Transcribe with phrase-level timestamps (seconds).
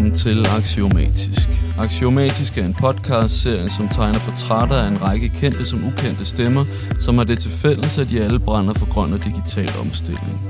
[0.00, 1.48] velkommen til Axiomatisk.
[1.78, 6.64] Axiomatisk er en podcast-serie, som tegner portrætter af en række kendte som ukendte stemmer,
[7.00, 10.40] som har det til fælles, at de alle brænder for grøn og digital omstilling.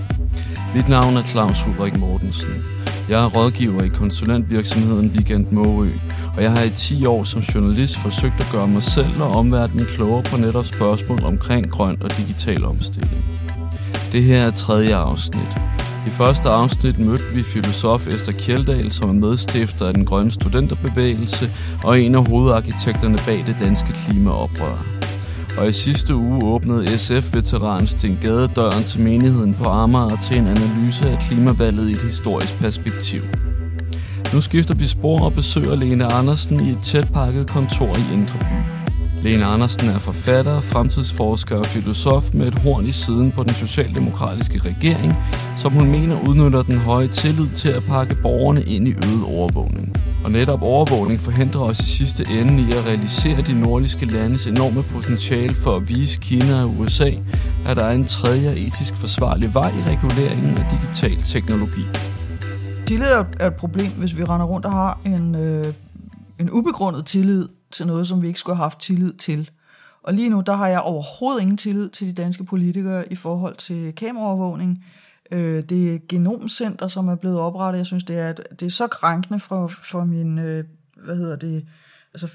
[0.74, 2.64] Mit navn er Claus Ulrik Mortensen.
[3.08, 5.88] Jeg er rådgiver i konsulentvirksomheden Weekend Måø,
[6.36, 9.86] og jeg har i 10 år som journalist forsøgt at gøre mig selv og omverdenen
[9.86, 13.24] klogere på netop spørgsmål omkring grøn og digital omstilling.
[14.12, 15.79] Det her er tredje afsnit.
[16.06, 21.50] I første afsnit mødte vi filosof Esther Kjeldal, som er medstifter af den grønne studenterbevægelse
[21.84, 24.86] og en af hovedarkitekterne bag det danske klimaoprør.
[25.58, 30.46] Og i sidste uge åbnede SF-veteran Sten Gade døren til menigheden på Amager til en
[30.46, 33.22] analyse af klimavalget i et historisk perspektiv.
[34.32, 38.79] Nu skifter vi spor og besøger Lene Andersen i et tætpakket kontor i Indre By.
[39.22, 44.58] Lene Andersen er forfatter, fremtidsforsker og filosof med et horn i siden på den socialdemokratiske
[44.58, 45.16] regering,
[45.56, 49.92] som hun mener udnytter den høje tillid til at pakke borgerne ind i øget overvågning.
[50.24, 54.82] Og netop overvågning forhindrer os i sidste ende i at realisere de nordiske landes enorme
[54.82, 57.10] potentiale for at vise Kina og USA,
[57.66, 61.84] at der er en tredje etisk forsvarlig vej i reguleringen af digital teknologi.
[62.86, 63.08] Tillid
[63.40, 65.74] er et problem, hvis vi render rundt og har en, øh,
[66.38, 69.50] en ubegrundet tillid til noget, som vi ikke skulle have haft tillid til.
[70.02, 73.56] Og lige nu, der har jeg overhovedet ingen tillid til de danske politikere i forhold
[73.56, 74.84] til kameraovervågning.
[75.32, 77.78] Øh, det Genomcenter, som er blevet oprettet.
[77.78, 80.64] Jeg synes, det er, det er så krænkende for, for min, øh,
[81.04, 81.66] hvad hedder det,
[82.14, 82.28] altså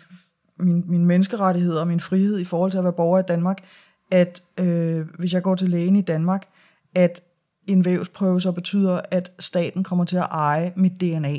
[0.59, 3.63] min, min menneskerettighed og min frihed i forhold til at være borger i Danmark,
[4.11, 6.47] at øh, hvis jeg går til lægen i Danmark,
[6.95, 7.22] at
[7.67, 11.38] en vævsprøve så betyder, at staten kommer til at eje mit DNA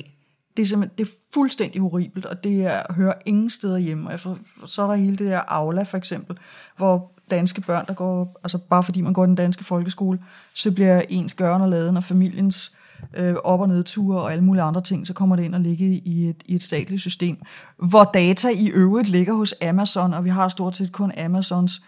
[0.56, 4.10] det er simpelthen det er fuldstændig horribelt, og det er, hører ingen steder hjemme.
[4.10, 6.38] Og for, så er der hele det der Aula for eksempel,
[6.76, 10.18] hvor danske børn, der går, altså bare fordi man går i den danske folkeskole,
[10.54, 12.72] så bliver ens gøren og laden og familiens
[13.16, 15.84] øh, op- og nedture og alle mulige andre ting, så kommer det ind og ligge
[15.84, 17.38] i et, i et statligt system,
[17.76, 21.82] hvor data i øvrigt ligger hos Amazon, og vi har stort set kun Amazons,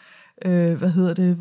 [0.45, 1.39] øh, hvad hedder det,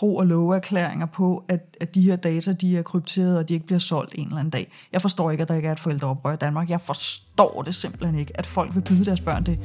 [0.00, 3.66] tro- og loveerklæringer på, at, at de her data de er krypteret, og de ikke
[3.66, 4.72] bliver solgt en eller anden dag.
[4.92, 6.70] Jeg forstår ikke, at der ikke er et forældreoprør i Danmark.
[6.70, 9.58] Jeg forstår det simpelthen ikke, at folk vil byde deres børn det.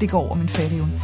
[0.00, 1.00] Det går over min fattigevne.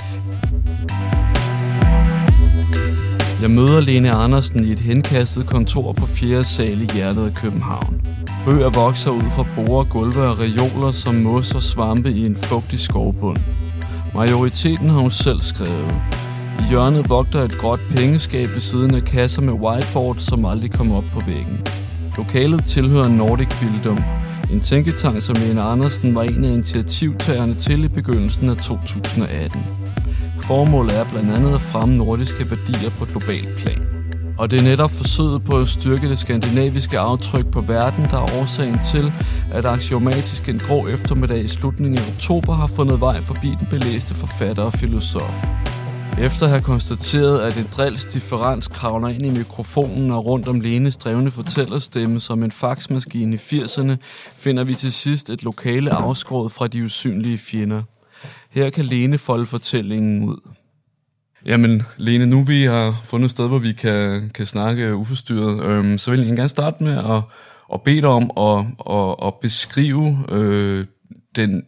[3.43, 6.45] Jeg møder Lene Andersen i et henkastet kontor på 4.
[6.45, 8.01] sal i hjertet af København.
[8.45, 12.81] Bøger vokser ud fra borer, gulve og reoler som mos og svampe i en fugtig
[12.81, 13.39] skovbund.
[14.15, 16.30] Majoriteten har hun selv skrevet.
[16.61, 20.93] I hjørnet vogter et gråt pengeskab ved siden af kasser med whiteboard, som aldrig kom
[20.93, 21.67] op på væggen.
[22.17, 23.99] Lokalet tilhører Nordic Bildum,
[24.53, 29.61] en tænketank, som Lene Andersen var en af initiativtagerne til i begyndelsen af 2018.
[30.41, 33.83] Formålet er blandt andet at fremme nordiske værdier på global plan.
[34.39, 38.41] Og det er netop forsøget på at styrke det skandinaviske aftryk på verden, der er
[38.41, 39.13] årsagen til,
[39.53, 44.15] at Axiomatisk en grå eftermiddag i slutningen af oktober har fundet vej forbi den belæste
[44.15, 45.47] forfatter og filosof.
[46.19, 50.61] Efter at have konstateret, at en drills differens kravler ind i mikrofonen og rundt om
[50.61, 53.97] Lenes drevne fortællerstemme som en faxmaskine i 80'erne,
[54.39, 57.83] finder vi til sidst et lokale afskåret fra de usynlige fjender.
[58.51, 60.37] Her kan Lene folde fortællingen ud.
[61.47, 65.99] Jamen, Lene, nu vi har fundet et sted, hvor vi kan, kan snakke uforstyrret, øhm,
[65.99, 67.23] så vil jeg gerne starte med at,
[67.73, 68.67] at bede dig om at,
[68.97, 70.87] at, at beskrive øh,
[71.37, 71.63] den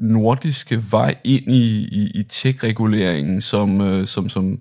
[0.00, 4.58] nordiske vej ind i, i, i tech-reguleringen, som, øh, som, som,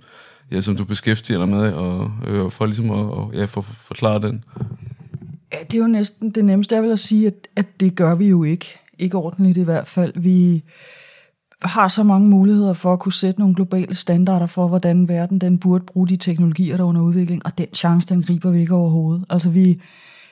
[0.52, 3.74] ja, som du beskæftiger dig med, og, øh, for ligesom at og, ja, for, for,
[3.74, 4.44] forklare den?
[5.54, 8.16] Ja, det er jo næsten det nemmeste, jeg vil at sige, at, at det gør
[8.16, 8.80] vi jo ikke.
[9.00, 10.14] Ikke ordentligt i hvert fald.
[10.16, 10.64] Vi
[11.62, 15.58] har så mange muligheder for at kunne sætte nogle globale standarder for, hvordan verden den
[15.58, 18.76] burde bruge de teknologier, der er under udvikling, og den chance, den griber vi ikke
[18.76, 19.26] overhovedet.
[19.30, 19.82] Altså vi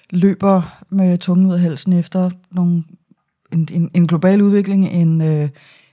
[0.10, 2.84] løber med tungen ud af halsen efter nogle
[3.54, 5.50] en, en, en global udvikling, en, øh,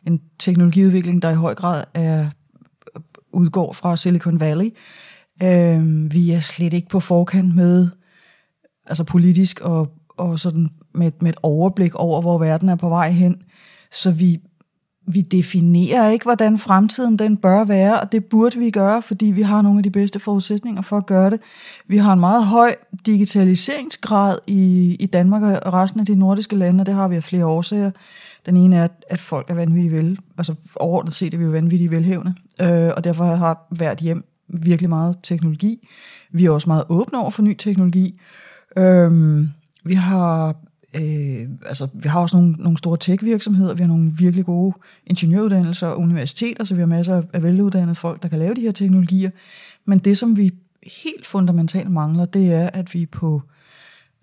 [0.06, 2.30] en teknologiudvikling, der i høj grad er,
[3.32, 4.70] udgår fra Silicon Valley.
[5.42, 7.88] Øh, vi er slet ikke på forkant med,
[8.86, 13.10] altså politisk og, og sådan med, med et overblik over, hvor verden er på vej
[13.10, 13.36] hen.
[13.92, 14.38] Så vi,
[15.06, 19.42] vi definerer ikke, hvordan fremtiden den bør være, og det burde vi gøre, fordi vi
[19.42, 21.40] har nogle af de bedste forudsætninger for at gøre det.
[21.86, 22.74] Vi har en meget høj
[23.06, 27.24] digitaliseringsgrad i, i Danmark og resten af de nordiske lande, og det har vi af
[27.24, 27.90] flere årsager.
[28.46, 32.34] Den ene er, at folk er vanvittigt vel, altså overordnet set er vi vanvittigt velhævende,
[32.62, 35.88] øh, og derfor har hvert hjem virkelig meget teknologi.
[36.32, 38.20] Vi er også meget åbne over for ny teknologi.
[38.76, 39.40] Øh,
[39.84, 40.56] vi har
[40.96, 44.74] Øh, altså, vi har også nogle, nogle store tech-virksomheder, vi har nogle virkelig gode
[45.06, 48.72] ingeniøruddannelser og universiteter, så vi har masser af veluddannede folk, der kan lave de her
[48.72, 49.30] teknologier.
[49.84, 50.50] Men det, som vi
[51.04, 53.42] helt fundamentalt mangler, det er, at vi på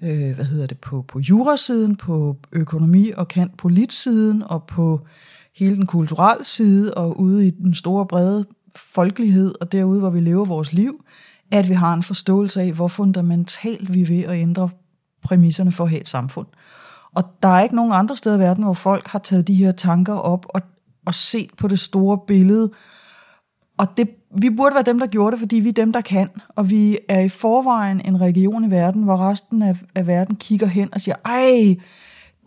[0.03, 5.06] øh, hvad hedder det, på, på jurasiden, på økonomi- og kant politsiden og på
[5.56, 8.45] hele den kulturelle side og ude i den store brede
[8.75, 11.03] folkelighed og derude, hvor vi lever vores liv,
[11.51, 14.69] at vi har en forståelse af, hvor fundamentalt vi er ved at ændre
[15.24, 16.47] præmisserne for at have et samfund.
[17.16, 19.72] Og der er ikke nogen andre steder i verden, hvor folk har taget de her
[19.72, 20.62] tanker op og,
[21.06, 22.69] og set på det store billede.
[23.78, 26.30] Og det, vi burde være dem, der gjorde det, fordi vi er dem, der kan.
[26.56, 30.68] Og vi er i forvejen en region i verden, hvor resten af, af verden kigger
[30.68, 31.75] hen og siger, ej,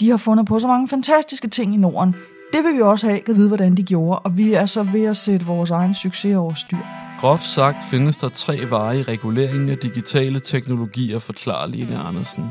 [0.00, 2.14] de har fundet på så mange fantastiske ting i Norden.
[2.52, 5.04] Det vil vi også have, at vide, hvordan de gjorde, og vi er så ved
[5.04, 6.78] at sætte vores egen succes over styr.
[7.20, 12.44] Groft sagt findes der tre veje i reguleringen af digitale teknologier, forklarer Line Andersen.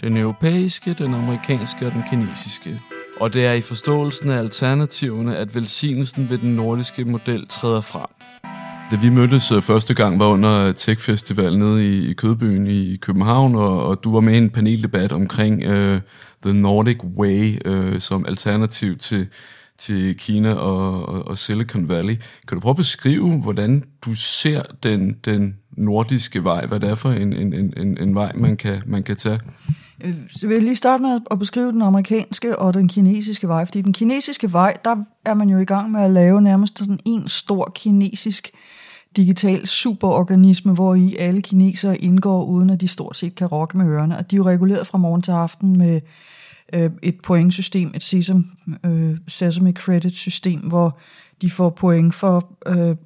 [0.00, 2.80] Den europæiske, den amerikanske og den kinesiske.
[3.20, 8.06] Og det er i forståelsen af alternativerne, at velsignelsen ved den nordiske model træder frem.
[8.90, 12.96] Da vi mødtes øh, første gang var under øh, Tech Festival nede i, Kødbyen i
[12.96, 16.00] København, og, og du var med i en paneldebat omkring uh,
[16.42, 19.28] The Nordic Way uh, som alternativ til,
[19.78, 22.14] til Kina og, og, og Silicon Valley.
[22.48, 26.94] Kan du prøve at beskrive, hvordan du ser den, den nordiske vej, hvad det er
[26.94, 29.40] for en, en, en, en vej, man kan, man kan tage?
[30.04, 33.64] Øh, så vil jeg lige starte med at beskrive den amerikanske og den kinesiske vej,
[33.64, 36.98] fordi den kinesiske vej, der er man jo i gang med at lave nærmest sådan
[37.04, 38.50] en stor kinesisk
[39.16, 43.86] digital superorganisme, hvor i alle kinesere indgår, uden at de stort set kan rokke med
[43.86, 44.18] ørerne.
[44.18, 46.00] Og de er jo reguleret fra morgen til aften med
[46.72, 48.50] øh, et pointsystem, et sesam,
[48.84, 50.98] øh, Sesame Credit system, hvor
[51.42, 52.96] de får point for, øh,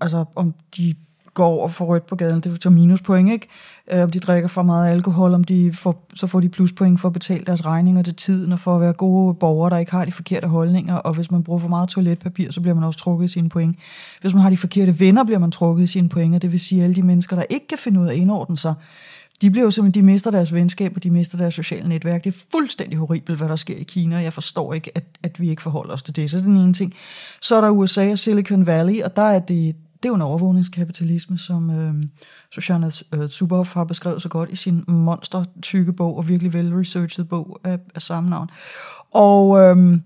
[0.00, 0.94] altså om de
[1.40, 3.46] går over for rødt på gaden, det tager minuspoint, ikke?
[3.92, 7.08] Øh, om de drikker for meget alkohol, om de får, så får de pluspoint for
[7.08, 10.04] at betale deres regninger til tiden, og for at være gode borgere, der ikke har
[10.04, 13.24] de forkerte holdninger, og hvis man bruger for meget toiletpapir, så bliver man også trukket
[13.24, 13.76] i sine point.
[14.20, 16.60] Hvis man har de forkerte venner, bliver man trukket i sine point, og det vil
[16.60, 18.74] sige, at alle de mennesker, der ikke kan finde ud af at indordne sig,
[19.40, 22.24] de bliver jo simpelthen, de mister deres venskab, og de mister deres sociale netværk.
[22.24, 24.16] Det er fuldstændig horribelt, hvad der sker i Kina.
[24.16, 26.30] Jeg forstår ikke, at, at vi ikke forholder os til det.
[26.30, 26.94] Så det er den ene ting.
[27.40, 30.22] Så er der USA og Silicon Valley, og der er det, det er jo en
[30.22, 31.94] overvågningskapitalisme, som øh,
[32.52, 37.28] Shoshana øh, Zuboff har beskrevet så godt i sin monster tykke bog, og virkelig velresearchet
[37.28, 38.50] bog af, af samme navn.
[39.10, 39.98] Og, øh,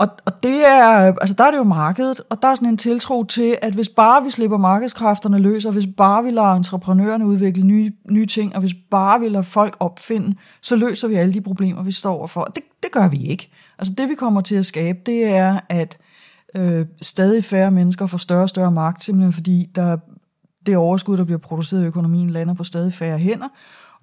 [0.00, 2.76] og, og det er, altså der er det jo markedet, og der er sådan en
[2.76, 7.26] tiltro til, at hvis bare vi slipper markedskræfterne løs, og hvis bare vi lader entreprenørerne
[7.26, 11.34] udvikle nye, nye ting, og hvis bare vi lader folk opfinde, så løser vi alle
[11.34, 12.44] de problemer, vi står overfor.
[12.44, 13.50] Det, det gør vi ikke.
[13.78, 15.98] Altså det, vi kommer til at skabe, det er, at
[16.54, 19.96] øh, stadig færre mennesker får større og større magt, simpelthen fordi der,
[20.66, 23.48] det overskud, der bliver produceret i økonomien, lander på stadig færre hænder,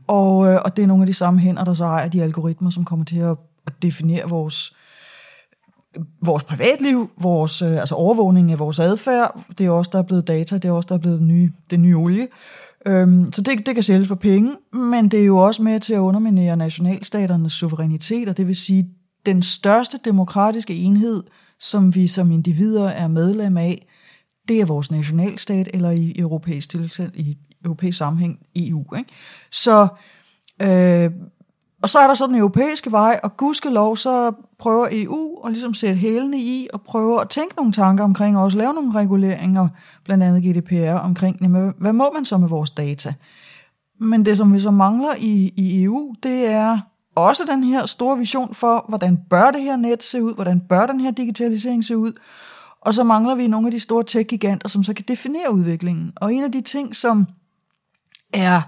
[0.07, 2.69] og, øh, og det er nogle af de samme hænder, der så ejer de algoritmer,
[2.69, 3.37] som kommer til at,
[3.67, 4.75] at definere vores,
[6.21, 10.27] vores privatliv, vores øh, altså overvågning af vores adfærd, det er også der er blevet
[10.27, 12.27] data, det er også der er blevet den nye, den nye olie.
[12.85, 15.93] Øhm, så det, det kan sælges for penge, men det er jo også med til
[15.93, 18.89] at underminere nationalstaternes suverænitet, og det vil sige,
[19.25, 21.23] den største demokratiske enhed,
[21.59, 23.87] som vi som individer er medlem af,
[24.47, 28.85] det er vores nationalstat, eller i europæisk, tilstand, i europæisk sammenhæng EU.
[28.97, 29.09] Ikke?
[29.51, 29.87] Så,
[30.61, 31.11] øh,
[31.81, 35.73] og så er der så den europæiske vej, og gudskelov, så prøver EU at ligesom
[35.73, 39.67] sætte hælene i, og prøve at tænke nogle tanker omkring, og også lave nogle reguleringer,
[40.03, 43.13] blandt andet GDPR, omkring, jamen, hvad må man så med vores data?
[43.99, 46.79] Men det, som vi så mangler i, i EU, det er
[47.15, 50.85] også den her store vision for, hvordan bør det her net se ud, hvordan bør
[50.85, 52.13] den her digitalisering se ud,
[52.81, 56.13] og så mangler vi nogle af de store tech-giganter, som så kan definere udviklingen.
[56.15, 57.27] Og en af de ting, som
[58.33, 58.61] er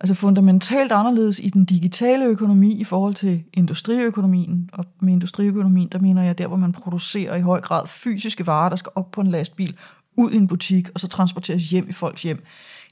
[0.00, 5.98] altså fundamentalt anderledes i den digitale økonomi i forhold til industriøkonomien, og med industriøkonomien, der
[5.98, 9.20] mener jeg der, hvor man producerer i høj grad fysiske varer, der skal op på
[9.20, 9.76] en lastbil,
[10.16, 12.42] ud i en butik, og så transporteres hjem i folks hjem.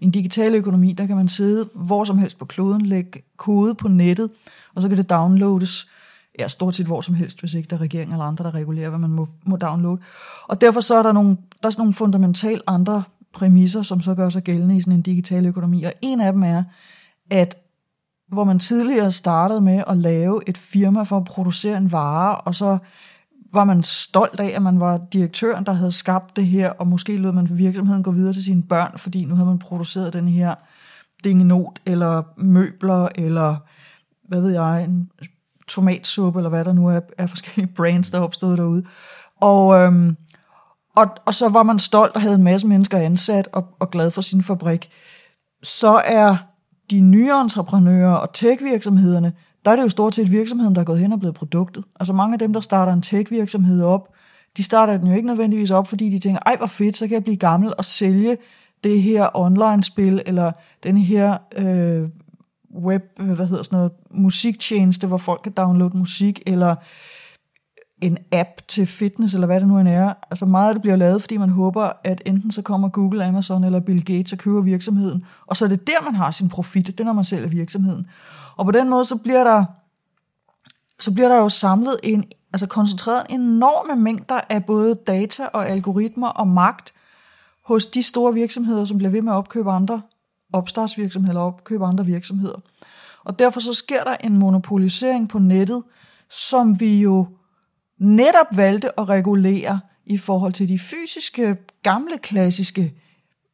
[0.00, 3.75] I en digital økonomi, der kan man sidde hvor som helst på kloden, lægge kode
[3.75, 4.30] på nettet,
[4.75, 5.87] og så kan det downloades
[6.38, 8.88] ja, stort set hvor som helst, hvis ikke der er regering eller andre, der regulerer,
[8.88, 10.00] hvad man må, må downloade.
[10.49, 13.02] Og derfor så er der nogle, der er sådan nogle fundamentalt andre
[13.33, 15.83] præmisser, som så gør sig gældende i sådan en digital økonomi.
[15.83, 16.62] Og en af dem er,
[17.30, 17.57] at
[18.28, 22.54] hvor man tidligere startede med at lave et firma for at producere en vare, og
[22.54, 22.78] så
[23.52, 27.16] var man stolt af, at man var direktøren, der havde skabt det her, og måske
[27.16, 30.54] lød man virksomheden gå videre til sine børn, fordi nu havde man produceret den her
[31.25, 33.57] dingenot, eller møbler, eller
[34.28, 35.11] hvad ved jeg, en
[35.69, 38.85] tomatsuppe, eller hvad der nu er, er forskellige brands, der er opstået derude.
[39.40, 40.16] Og, øhm,
[40.97, 44.11] og, og så var man stolt og havde en masse mennesker ansat og, og glad
[44.11, 44.90] for sin fabrik.
[45.62, 46.37] Så er
[46.90, 49.33] de nye entreprenører og tech-virksomhederne,
[49.64, 51.85] der er det jo stort set virksomheden, der er gået hen og blevet produktet.
[52.00, 54.09] Altså mange af dem, der starter en tech-virksomhed op,
[54.57, 57.14] de starter den jo ikke nødvendigvis op, fordi de tænker, ej hvor fedt, så kan
[57.14, 58.37] jeg blive gammel og sælge
[58.85, 60.52] det her online-spil, eller
[60.83, 62.09] den her øh,
[62.85, 66.75] web, øh, hvad hedder sådan noget, musiktjeneste, hvor folk kan downloade musik, eller
[68.02, 70.12] en app til fitness, eller hvad det nu end er.
[70.31, 73.64] Altså meget af det bliver lavet, fordi man håber, at enten så kommer Google, Amazon
[73.64, 76.87] eller Bill Gates og køber virksomheden, og så er det der, man har sin profit,
[76.87, 78.07] det er, når man sælger virksomheden.
[78.61, 79.64] Og på den måde, så bliver der,
[80.99, 86.29] så bliver der jo samlet en, altså koncentreret enorme mængder af både data og algoritmer
[86.29, 86.93] og magt
[87.64, 90.02] hos de store virksomheder, som bliver ved med at opkøbe andre
[90.52, 92.59] opstartsvirksomheder eller opkøbe andre virksomheder.
[93.25, 95.83] Og derfor så sker der en monopolisering på nettet,
[96.31, 97.26] som vi jo
[97.99, 102.95] netop valgte at regulere i forhold til de fysiske, gamle, klassiske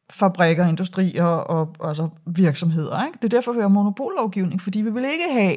[0.09, 3.05] fabrikker, industrier og, og altså virksomheder.
[3.05, 3.17] Ikke?
[3.21, 5.55] Det er derfor, vi har monopollovgivning, fordi vi vil ikke have,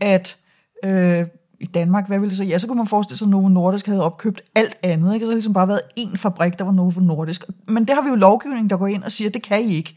[0.00, 0.38] at
[0.84, 1.26] øh,
[1.60, 2.44] i Danmark, hvad ville det så?
[2.44, 5.14] Ja, så kunne man forestille sig, at Novo Nordisk havde opkøbt alt andet.
[5.14, 5.26] Ikke?
[5.26, 7.44] Så har ligesom bare været én fabrik, der var Novo Nordisk.
[7.68, 9.74] Men det har vi jo lovgivning, der går ind og siger, at det kan I
[9.74, 9.96] ikke.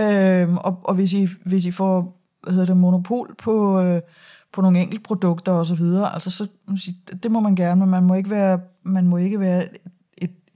[0.00, 4.00] Øh, og og hvis, I, hvis I får hvad hedder det, monopol på, øh,
[4.52, 6.46] på nogle enkelte produkter og så videre, altså så,
[7.22, 9.64] det må man gerne, men man må ikke være, man må ikke være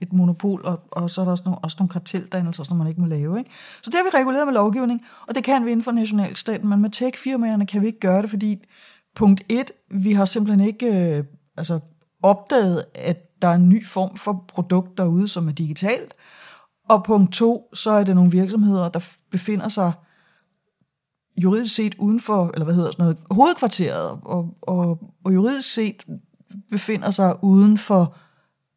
[0.03, 3.01] et, monopol, og, og så er der også nogle, også nogle karteldannelser, som man ikke
[3.01, 3.37] må lave.
[3.37, 3.49] Ikke?
[3.81, 6.81] Så det har vi reguleret med lovgivning, og det kan vi inden for nationalstaten, men
[6.81, 8.65] med tech-firmaerne kan vi ikke gøre det, fordi
[9.15, 11.23] punkt et, vi har simpelthen ikke øh,
[11.57, 11.79] altså,
[12.23, 16.13] opdaget, at der er en ny form for produkt derude, som er digitalt,
[16.89, 18.99] og punkt to, så er det nogle virksomheder, der
[19.31, 19.91] befinder sig
[21.37, 26.05] juridisk set uden for, eller hvad hedder sådan noget, hovedkvarteret, og, og, og juridisk set
[26.69, 28.15] befinder sig uden for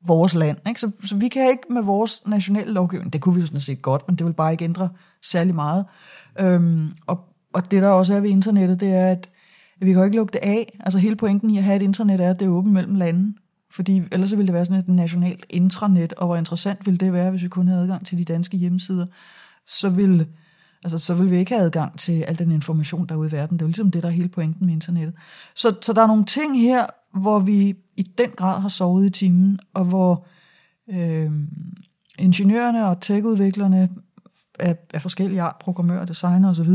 [0.06, 0.58] vores land.
[0.68, 0.80] Ikke?
[0.80, 3.82] Så, så vi kan ikke med vores nationale lovgivning, det kunne vi jo sådan set
[3.82, 4.88] godt, men det vil bare ikke ændre
[5.22, 5.84] særlig meget.
[6.40, 7.20] Øhm, og,
[7.52, 9.30] og det der også er ved internettet, det er, at
[9.80, 10.78] vi kan jo ikke lukke det af.
[10.80, 13.34] Altså hele pointen i at have et internet er, at det er åbent mellem lande.
[13.70, 17.30] Fordi ellers ville det være sådan et nationalt intranet, og hvor interessant ville det være,
[17.30, 19.06] hvis vi kun havde adgang til de danske hjemmesider.
[19.66, 20.26] Så ville
[20.84, 23.32] Altså, så vil vi ikke have adgang til al den information, der er ude i
[23.32, 23.58] verden.
[23.58, 25.14] Det er jo ligesom det, der er hele pointen med internettet.
[25.54, 26.86] Så, så der er nogle ting her,
[27.16, 30.26] hvor vi i den grad har sovet i timen, og hvor
[30.88, 31.32] øh,
[32.18, 33.90] ingeniørerne og techudviklerne
[34.58, 36.70] af, af forskellige art, programmører, designer osv.,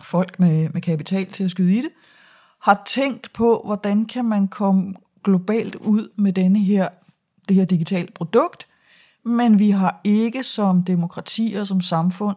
[0.00, 1.90] folk med, med kapital til at skyde i det,
[2.62, 4.94] har tænkt på, hvordan kan man komme
[5.24, 6.88] globalt ud med denne her,
[7.48, 8.66] det her digitale produkt,
[9.24, 12.36] men vi har ikke som demokratier, som samfund,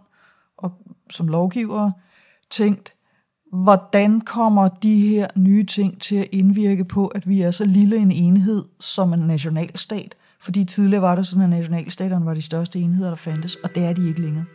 [0.57, 0.71] og
[1.09, 1.93] som lovgivere
[2.49, 2.93] tænkt,
[3.53, 7.97] hvordan kommer de her nye ting til at indvirke på, at vi er så lille
[7.97, 10.15] en enhed som en nationalstat?
[10.41, 13.85] Fordi tidligere var det sådan, at nationalstaterne var de største enheder, der fandtes, og det
[13.85, 14.45] er de ikke længere.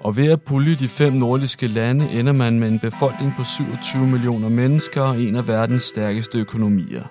[0.00, 4.06] Og ved at pulje de fem nordiske lande, ender man med en befolkning på 27
[4.06, 7.02] millioner mennesker og en af verdens stærkeste økonomier.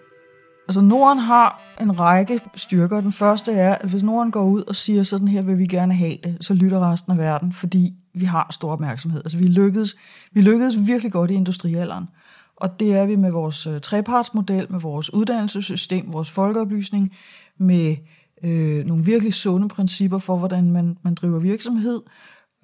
[0.67, 3.01] Altså Norden har en række styrker.
[3.01, 5.93] Den første er, at hvis Norden går ud og siger, sådan her vil vi gerne
[5.93, 9.21] have det, så lytter resten af verden, fordi vi har stor opmærksomhed.
[9.25, 9.95] Altså vi lykkedes,
[10.31, 12.09] vi lykkedes virkelig godt i industrialderen.
[12.55, 17.11] Og det er vi med vores øh, trepartsmodel, med vores uddannelsessystem, vores folkeoplysning,
[17.57, 17.95] med
[18.43, 22.01] øh, nogle virkelig sunde principper for, hvordan man, man driver virksomhed,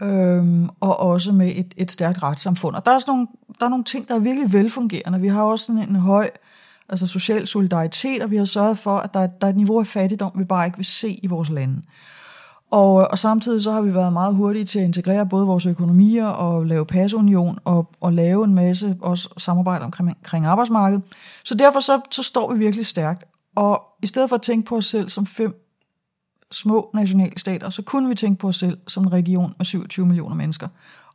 [0.02, 2.76] øhm, og også med et, et stærkt retssamfund.
[2.76, 3.28] Og der er, sådan nogle,
[3.60, 5.22] der er nogle ting, der er virkelig velfungerende.
[5.22, 6.30] Vi har også sådan en høj
[6.90, 9.88] altså social solidaritet, og vi har sørget for, at der, der er et niveau af
[9.88, 11.82] fattigdom, vi bare ikke vil se i vores lande.
[12.72, 15.66] Og, øh, og samtidig så har vi været meget hurtige til at integrere både vores
[15.66, 21.04] økonomier og lave pasunion og, og lave en masse også samarbejde omkring, omkring arbejdsmarkedet.
[21.46, 23.24] Så derfor så, så står vi virkelig stærkt.
[23.56, 25.64] Og i stedet for at tænke på os selv som fem
[26.52, 30.36] små nationalstater, så kunne vi tænke på os selv som en region med 27 millioner
[30.36, 30.68] mennesker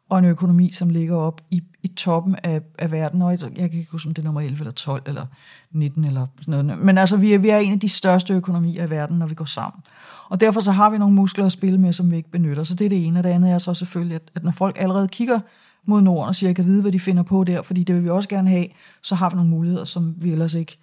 [0.09, 3.23] og en økonomi, som ligger op i, i toppen af, af verden.
[3.23, 5.27] Og jeg kan ikke huske, om det er nummer 11 eller 12 eller
[5.73, 6.85] 19 eller sådan noget.
[6.85, 9.35] Men altså, vi er, vi er en af de største økonomier i verden, når vi
[9.35, 9.83] går sammen.
[10.29, 12.65] Og derfor så har vi nogle muskler at spille med, som vi ikke benytter.
[12.65, 13.21] Så det er det ene.
[13.21, 15.41] Og det andet er så selvfølgelig, at, at når folk allerede kigger
[15.87, 18.05] mod Norden og siger, jeg kan vide, hvad de finder på der, fordi det vil
[18.05, 18.67] vi også gerne have,
[19.03, 20.79] så har vi nogle muligheder, som vi ellers ikke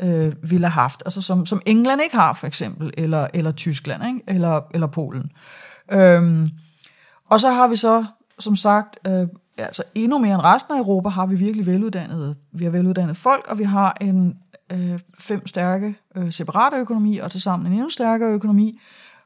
[0.00, 1.02] øh, ville have haft.
[1.06, 4.20] Altså som, som England ikke har, for eksempel, eller, eller Tyskland, ikke?
[4.26, 5.30] Eller, eller Polen.
[5.92, 6.50] Øhm,
[7.30, 8.04] og så har vi så
[8.38, 9.26] som sagt, øh,
[9.58, 13.46] altså endnu mere end resten af Europa, har vi virkelig veluddannede, vi har veluddannede folk,
[13.48, 14.38] og vi har en
[14.72, 18.78] øh, fem stærke øh, separate økonomi, og tilsammen en endnu stærkere økonomi,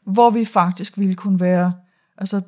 [0.04, 1.72] hvor vi faktisk ville kunne være
[2.18, 2.40] altså,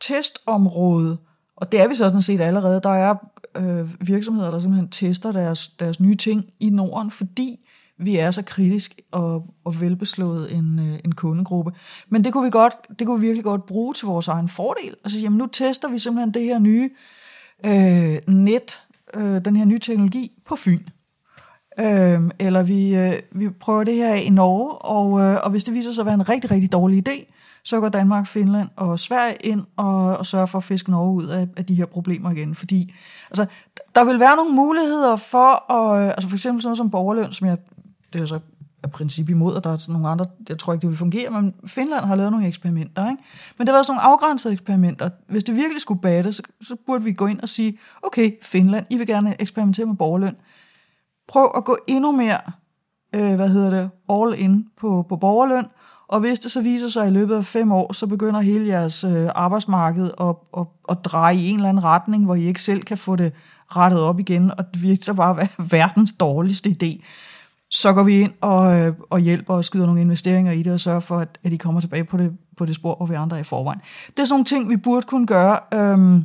[0.00, 1.18] testområde,
[1.56, 2.80] og det er vi sådan set allerede.
[2.82, 3.14] Der er
[3.56, 7.66] øh, virksomheder, der simpelthen tester deres, deres nye ting i Norden, fordi
[8.00, 11.72] vi er så kritisk og, og velbeslået en, øh, en kundegruppe.
[12.08, 14.94] Men det kunne, vi godt, det kunne vi virkelig godt bruge til vores egen fordel.
[15.04, 16.90] Altså, jamen, nu tester vi simpelthen det her nye
[17.64, 18.82] øh, net,
[19.14, 20.82] øh, den her nye teknologi på Fyn.
[21.78, 25.74] øh, eller vi, øh, vi prøver det her i Norge, og, øh, og hvis det
[25.74, 27.32] viser sig at være en rigtig, rigtig dårlig idé,
[27.64, 31.26] så går Danmark, Finland og Sverige ind og, og sørger for at fiske Norge ud
[31.26, 32.54] af, af de her problemer igen.
[32.54, 32.94] Fordi
[33.30, 33.46] altså,
[33.94, 37.32] der vil være nogle muligheder for, at, øh, altså for eksempel sådan noget som borgerløn,
[37.32, 37.58] som jeg,
[38.12, 38.40] det er så
[38.82, 41.54] af princip imod, og der er nogle andre, jeg tror ikke, det vil fungere, men
[41.66, 43.22] Finland har lavet nogle eksperimenter, ikke?
[43.58, 45.10] Men det var sådan nogle afgrænsede eksperimenter.
[45.28, 48.86] Hvis det virkelig skulle batte, så, så burde vi gå ind og sige, okay, Finland,
[48.90, 50.36] I vil gerne eksperimentere med borgerløn.
[51.28, 52.40] Prøv at gå endnu mere,
[53.14, 55.66] øh, hvad hedder det, all in på, på borgerløn,
[56.08, 59.04] og hvis det så viser sig i løbet af fem år, så begynder hele jeres
[59.04, 62.82] øh, arbejdsmarked at, at, at dreje i en eller anden retning, hvor I ikke selv
[62.82, 63.32] kan få det
[63.76, 65.48] rettet op igen, og det virker så bare være
[65.78, 67.04] verdens dårligste idé.
[67.70, 70.80] Så går vi ind og, øh, og hjælper og skyder nogle investeringer i det, og
[70.80, 73.36] sørger for, at, at de kommer tilbage på det, på det spor, hvor vi andre
[73.36, 73.80] er i forvejen.
[74.06, 76.24] Det er sådan nogle ting, vi burde kunne gøre, øhm,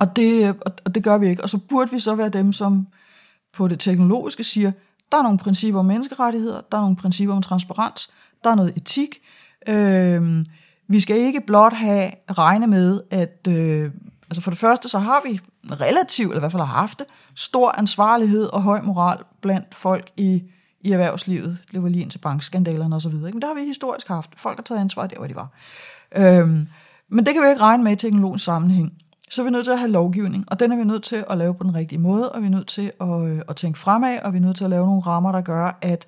[0.00, 1.42] og, det, og det gør vi ikke.
[1.42, 2.86] Og så burde vi så være dem, som
[3.52, 4.72] på det teknologiske siger,
[5.12, 8.10] der er nogle principper om menneskerettigheder, der er nogle principper om transparens,
[8.44, 9.18] der er noget etik.
[9.68, 10.46] Øhm,
[10.88, 13.90] vi skal ikke blot have regne med, at øh,
[14.30, 15.40] altså for det første, så har vi
[15.70, 20.10] relativt, eller i hvert fald har haft det, stor ansvarlighed og høj moral blandt folk
[20.16, 20.42] i,
[20.80, 21.58] i erhvervslivet.
[21.72, 23.14] Det var lige ind til bankskandalerne osv.
[23.14, 24.30] Men der har vi historisk haft.
[24.36, 25.48] Folk har taget ansvar der, hvor de var.
[26.16, 26.68] Øhm,
[27.08, 28.92] men det kan vi ikke regne med i teknologisk sammenhæng.
[29.30, 31.38] Så er vi nødt til at have lovgivning, og den er vi nødt til at
[31.38, 34.18] lave på den rigtige måde, og vi er nødt til at, øh, at tænke fremad,
[34.24, 36.06] og vi er nødt til at lave nogle rammer, der gør, at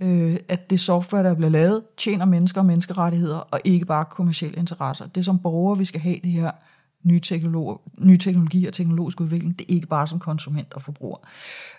[0.00, 4.58] øh, at det software, der bliver lavet, tjener mennesker og menneskerettigheder, og ikke bare kommersielle
[4.58, 5.06] interesser.
[5.06, 6.50] Det er som borgere, vi skal have det her
[7.02, 9.58] nye, teknologi, nye teknologi og teknologisk udvikling.
[9.58, 11.18] Det er ikke bare som konsument og forbruger.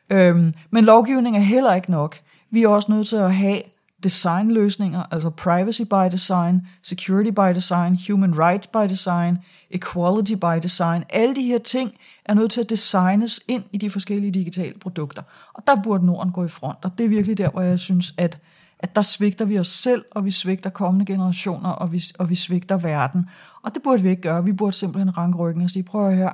[0.09, 2.19] Øhm, men lovgivning er heller ikke nok.
[2.51, 3.61] Vi er også nødt til at have
[4.03, 9.37] designløsninger, altså privacy by design, security by design, human rights by design,
[9.71, 11.03] equality by design.
[11.09, 11.93] Alle de her ting
[12.25, 15.21] er nødt til at designes ind i de forskellige digitale produkter.
[15.53, 18.13] Og der burde Norden gå i front, og det er virkelig der, hvor jeg synes,
[18.17, 18.39] at,
[18.79, 22.35] at der svigter vi os selv, og vi svigter kommende generationer, og vi, og vi
[22.35, 23.29] svigter verden.
[23.63, 24.43] Og det burde vi ikke gøre.
[24.43, 26.33] Vi burde simpelthen ranke ryggen og sige, prøv at høre,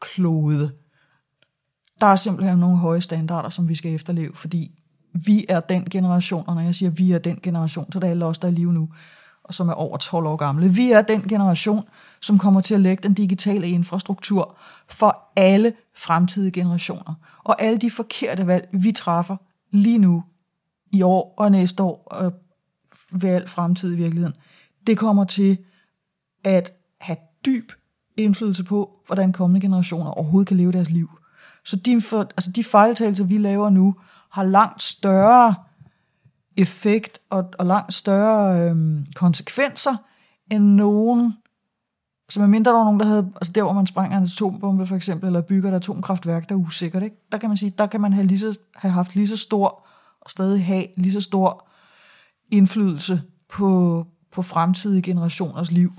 [0.00, 0.72] klode.
[2.00, 4.70] Der er simpelthen nogle høje standarder, som vi skal efterleve, fordi
[5.12, 8.24] vi er den generation, og når jeg siger, vi er den generation, så er alle
[8.24, 8.88] os, der er i live nu,
[9.44, 10.68] og som er over 12 år gamle.
[10.68, 11.84] Vi er den generation,
[12.20, 14.56] som kommer til at lægge den digitale infrastruktur
[14.88, 17.14] for alle fremtidige generationer.
[17.44, 19.36] Og alle de forkerte valg, vi træffer
[19.72, 20.24] lige nu,
[20.92, 22.32] i år og næste år, og
[23.12, 24.34] ved al fremtid i virkeligheden,
[24.86, 25.58] det kommer til
[26.44, 27.72] at have dyb
[28.16, 31.10] indflydelse på, hvordan kommende generationer overhovedet kan leve deres liv.
[31.64, 33.94] Så de, for, altså de fejltagelser, vi laver nu,
[34.30, 35.54] har langt større
[36.56, 39.96] effekt og, og langt større øhm, konsekvenser
[40.50, 41.34] end nogen,
[42.28, 44.86] som er mindre der var nogen, der havde, altså der hvor man sprænger en atombombe
[44.86, 47.16] for eksempel, eller bygger et atomkraftværk, der er usikkert, ikke?
[47.32, 49.87] der kan man sige, der kan man have, lige så, have haft lige så stor,
[50.28, 51.68] stadig have lige så stor
[52.52, 55.92] indflydelse på, på fremtidige generationers liv.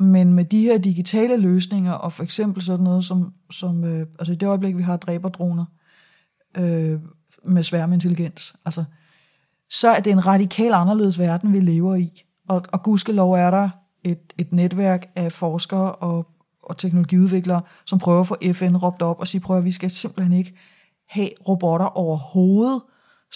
[0.00, 4.32] Men med de her digitale løsninger, og for eksempel sådan noget som, som øh, altså
[4.32, 5.64] i det øjeblik, vi har dræberdroner,
[6.56, 7.00] øh,
[7.44, 8.84] med sværmeintelligens, altså,
[9.70, 12.22] så er det en radikal anderledes verden, vi lever i.
[12.48, 13.68] Og, og gudskelov er der
[14.04, 16.26] et, et netværk af forskere og,
[16.62, 19.90] og teknologiudviklere, som prøver at få FN råbt op og sige, prøv at vi skal
[19.90, 20.54] simpelthen ikke
[21.08, 22.82] have robotter overhovedet,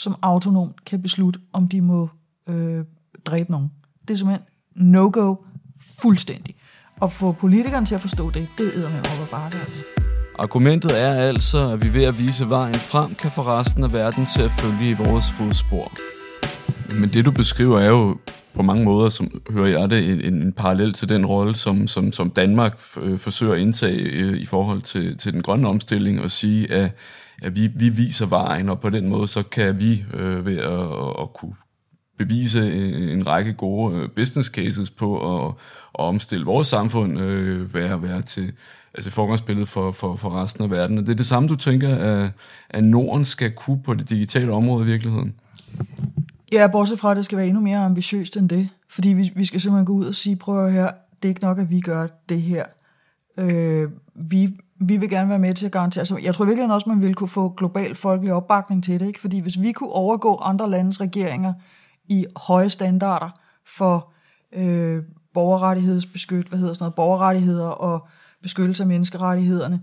[0.01, 2.09] som autonomt kan beslutte, om de må
[2.49, 2.85] øh,
[3.25, 3.71] dræbe nogen.
[4.03, 5.37] Det er simpelthen no-go
[6.03, 6.55] fuldstændig.
[7.01, 9.85] Og få politikerne til at forstå det, det er med op bare det altså.
[10.39, 14.27] Argumentet er altså, at vi ved at vise vejen frem, kan få resten af verden
[14.27, 15.93] til at følge i vores fodspor.
[17.01, 18.19] Men det du beskriver er jo
[18.55, 22.13] på mange måder, som hører jeg det, en, en parallel til den rolle, som, som,
[22.13, 26.31] som Danmark øh, forsøger at indtage øh, i forhold til, til den grønne omstilling, og
[26.31, 26.93] sige, at,
[27.43, 31.23] at vi, vi viser vejen, og på den måde, så kan vi øh, ved at,
[31.23, 31.55] at kunne
[32.19, 35.55] bevise en, en række gode øh, business cases på at,
[35.99, 38.53] at omstille vores samfund, øh, være, være til,
[38.95, 40.99] altså forgangsbillede for, for, for resten af verden.
[40.99, 42.31] Og det er det samme, du tænker, at,
[42.71, 45.35] at Norden skal kunne på det digitale område i virkeligheden?
[46.53, 48.69] Ja, bortset fra, at det skal være endnu mere ambitiøst end det.
[48.89, 50.91] Fordi vi, vi skal simpelthen gå ud og sige, prøv her,
[51.23, 52.65] det er ikke nok, at vi gør det her.
[53.39, 56.01] Øh, vi, vi vil gerne være med til at garantere.
[56.01, 59.07] Altså, jeg tror virkelig også, man ville kunne få global folkelig opbakning til det.
[59.07, 59.21] Ikke?
[59.21, 61.53] Fordi hvis vi kunne overgå andre landes regeringer
[62.09, 63.29] i høje standarder
[63.77, 64.13] for
[64.55, 65.03] øh,
[65.35, 68.09] borgerrettighedsbeskyt, hvad hedder sådan noget, borgerrettigheder og
[68.43, 69.81] beskyttelse af menneskerettighederne,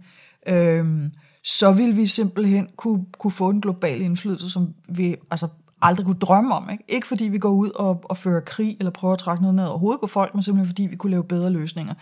[0.48, 1.12] øh,
[1.44, 5.48] så vil vi simpelthen kunne, kunne få en global indflydelse, som vi altså,
[5.82, 6.70] aldrig kunne drømme om.
[6.70, 9.56] Ikke, ikke fordi vi går ud og, og fører krig, eller prøver at trække noget
[9.56, 11.94] ned over hovedet på folk, men simpelthen fordi vi kunne lave bedre løsninger.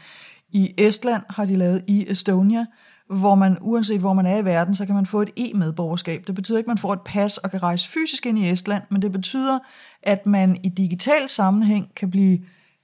[0.55, 2.65] I Estland har de lavet i Estonia,
[3.09, 6.27] hvor man, uanset hvor man er i verden, så kan man få et e-medborgerskab.
[6.27, 8.83] Det betyder ikke, at man får et pas og kan rejse fysisk ind i Estland,
[8.89, 9.59] men det betyder,
[10.03, 12.39] at man i digital sammenhæng kan blive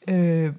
[0.08, 0.54] øh,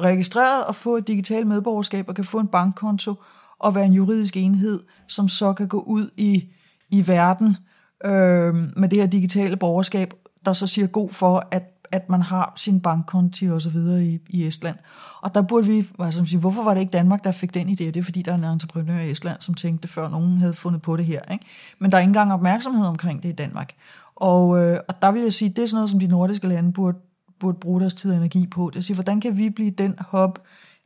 [0.00, 3.14] registreret og få et digitalt medborgerskab og kan få en bankkonto
[3.58, 6.44] og være en juridisk enhed, som så kan gå ud i,
[6.90, 7.56] i verden
[8.04, 10.14] øh, med det her digitale borgerskab,
[10.44, 14.18] der så siger god for, at at man har sin bankkonti og så videre i,
[14.28, 14.76] i Estland.
[15.22, 17.84] Og der burde vi, altså, sige, hvorfor var det ikke Danmark, der fik den idé?
[17.84, 20.82] Det er fordi, der er en entreprenør i Estland, som tænkte, før nogen havde fundet
[20.82, 21.20] på det her.
[21.32, 21.44] Ikke?
[21.78, 23.72] Men der er ikke engang opmærksomhed omkring det i Danmark.
[24.16, 26.72] Og, øh, og der vil jeg sige, det er sådan noget, som de nordiske lande
[26.72, 26.98] burde,
[27.40, 28.70] burde bruge deres tid og energi på.
[28.70, 30.38] Det er at sige, hvordan kan vi blive den hub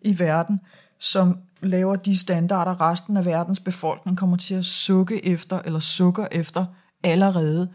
[0.02, 0.60] i verden,
[0.98, 6.26] som laver de standarder, resten af verdens befolkning kommer til at sukke efter, eller sukker
[6.32, 6.66] efter
[7.04, 7.68] allerede,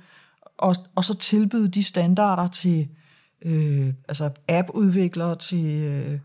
[0.57, 2.87] og, og så tilbyde de standarder til
[3.41, 6.19] øh, altså app-udviklere til øh,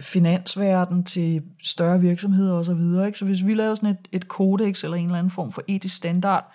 [0.00, 2.80] finansverden, til større virksomheder osv.
[2.94, 3.18] Så, ikke?
[3.18, 5.96] så hvis vi laver sådan et, et kodex eller en eller anden form for etisk
[5.96, 6.52] standard,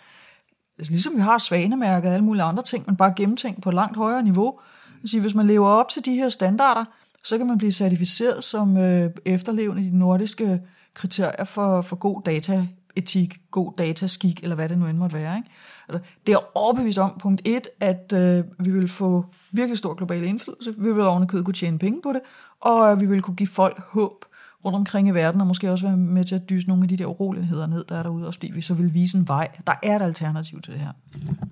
[0.80, 3.76] altså ligesom vi har svanemærket og alle mulige andre ting, men bare gennemtænkt på et
[3.76, 4.60] langt højere niveau,
[5.06, 6.86] så hvis man lever op til de her standarder,
[7.24, 10.62] så kan man blive certificeret som øh, efterlevende i de nordiske
[10.94, 15.36] kriterier for, for god data etik, god dataskik, eller hvad det nu end måtte være.
[15.36, 15.50] Ikke?
[15.90, 20.24] Altså, det er overbevist om, punkt et, at øh, vi vil få virkelig stor global
[20.24, 22.22] indflydelse, vi vil ovenikøbet kunne tjene penge på det,
[22.62, 24.26] og øh, vi vil kunne give folk håb
[24.66, 26.98] rundt omkring i verden, og måske også være med til at dyse nogle af de
[26.98, 29.48] der uroligheder ned, der er derude, også fordi vi så vil vise en vej.
[29.68, 30.92] Der er et alternativ til det her.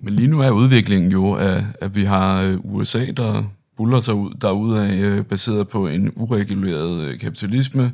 [0.00, 3.44] Men lige nu er udviklingen jo, at, at vi har øh, USA, der
[3.82, 7.92] buller sig ud derude af, øh, baseret på en ureguleret øh, kapitalisme,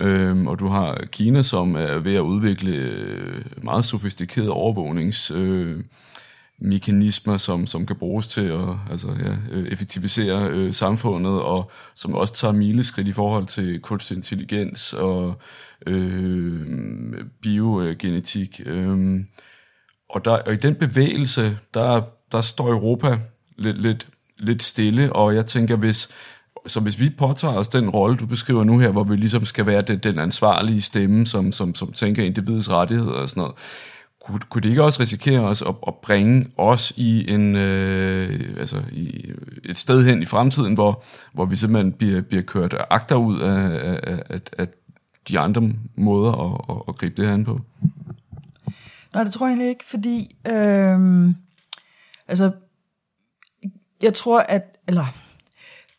[0.00, 5.84] øh, og du har Kina, som er ved at udvikle øh, meget sofistikerede overvågnings øh,
[6.58, 12.14] mekanismer, som, som kan bruges til at altså, ja, øh, effektivisere øh, samfundet, og som
[12.14, 15.40] også tager mileskridt i forhold til kunstig intelligens og
[15.86, 16.60] øh,
[17.42, 18.60] biogenetik.
[18.66, 19.20] Øh,
[20.08, 23.18] og, der, og i den bevægelse, der, der står Europa
[23.56, 26.08] lidt, lidt lidt stille, og jeg tænker, hvis,
[26.66, 29.66] så hvis vi påtager os den rolle, du beskriver nu her, hvor vi ligesom skal
[29.66, 33.54] være den, den ansvarlige stemme, som, som, som tænker individets rettigheder og sådan noget,
[34.24, 38.82] kunne, kunne det ikke også risikere os at, at bringe os i en øh, altså
[38.92, 39.30] i
[39.64, 44.00] et sted hen i fremtiden, hvor, hvor vi simpelthen bliver, bliver kørt agter ud af,
[44.02, 44.68] af, af, af
[45.28, 47.60] de andre måder at, at, at gribe det her an på?
[49.14, 51.28] Nej, det tror jeg egentlig ikke, fordi øh,
[52.28, 52.50] altså
[54.02, 55.06] jeg tror, at eller,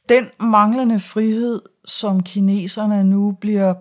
[0.10, 3.73] den manglende frihed, som kineserne nu bliver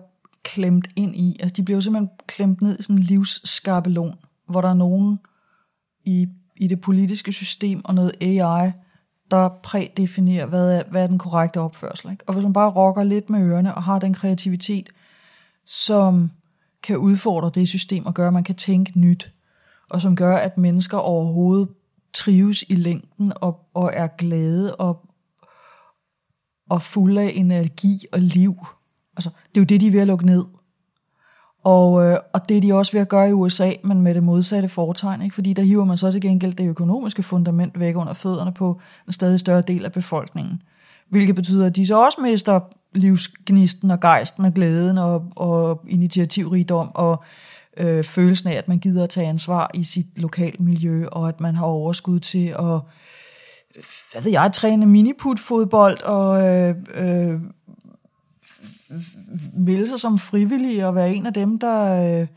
[0.43, 4.15] klemt ind i, altså de bliver jo simpelthen klemt ned i sådan en livsskabelon,
[4.47, 5.19] hvor der er nogen
[6.05, 8.71] i, i det politiske system og noget AI,
[9.31, 12.11] der prædefinerer, hvad er, hvad er den korrekte opførsel.
[12.11, 12.23] Ikke?
[12.27, 14.89] Og hvis man bare rokker lidt med ørerne og har den kreativitet,
[15.65, 16.31] som
[16.83, 19.31] kan udfordre det system og gøre, at man kan tænke nyt,
[19.89, 21.69] og som gør, at mennesker overhovedet
[22.15, 25.05] trives i længden og, og er glade og,
[26.69, 28.55] og fulde af energi og liv.
[29.17, 30.45] Altså, det er jo det, de er ved at lukke ned.
[31.63, 34.23] Og, øh, og det er de også ved at gøre i USA, men med det
[34.23, 35.35] modsatte foretegn, ikke?
[35.35, 39.13] fordi der hiver man så til gengæld det økonomiske fundament væk under fødderne på en
[39.13, 40.61] stadig større del af befolkningen.
[41.09, 42.59] Hvilket betyder, at de så også mister
[42.93, 47.23] livsgnisten og gejsten og glæden og, og initiativrigdom og
[47.77, 51.41] øh, følelsen af, at man gider at tage ansvar i sit lokale miljø, og at
[51.41, 52.81] man har overskud til at
[54.11, 57.39] hvad ved jeg, træne miniput-fodbold og øh, øh,
[59.53, 62.27] melde sig som frivillig og være en af dem, der øh,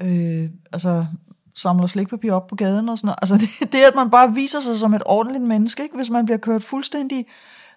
[0.00, 1.06] øh, altså,
[1.54, 3.18] samler slikpapir op på gaden og sådan noget.
[3.22, 5.96] Altså det, det, at man bare viser sig som et ordentligt menneske, ikke?
[5.96, 7.26] hvis man bliver kørt fuldstændig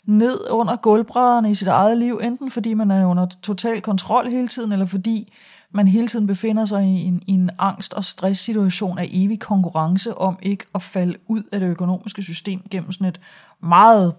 [0.05, 4.47] ned under gulvbrædderne i sit eget liv, enten fordi man er under total kontrol hele
[4.47, 5.33] tiden, eller fordi
[5.71, 10.17] man hele tiden befinder sig i en, i en angst- og stresssituation af evig konkurrence
[10.17, 13.21] om ikke at falde ud af det økonomiske system gennem sådan et
[13.59, 14.15] meget,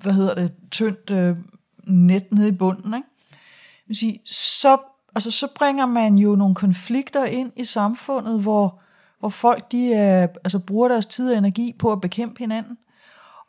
[0.00, 1.36] hvad hedder det, tyndt øh,
[1.86, 2.94] net nede i bunden.
[2.94, 3.08] Ikke?
[3.86, 4.78] vil sige, så,
[5.14, 8.80] altså, så bringer man jo nogle konflikter ind i samfundet, hvor,
[9.18, 12.78] hvor folk de, øh, altså, bruger deres tid og energi på at bekæmpe hinanden.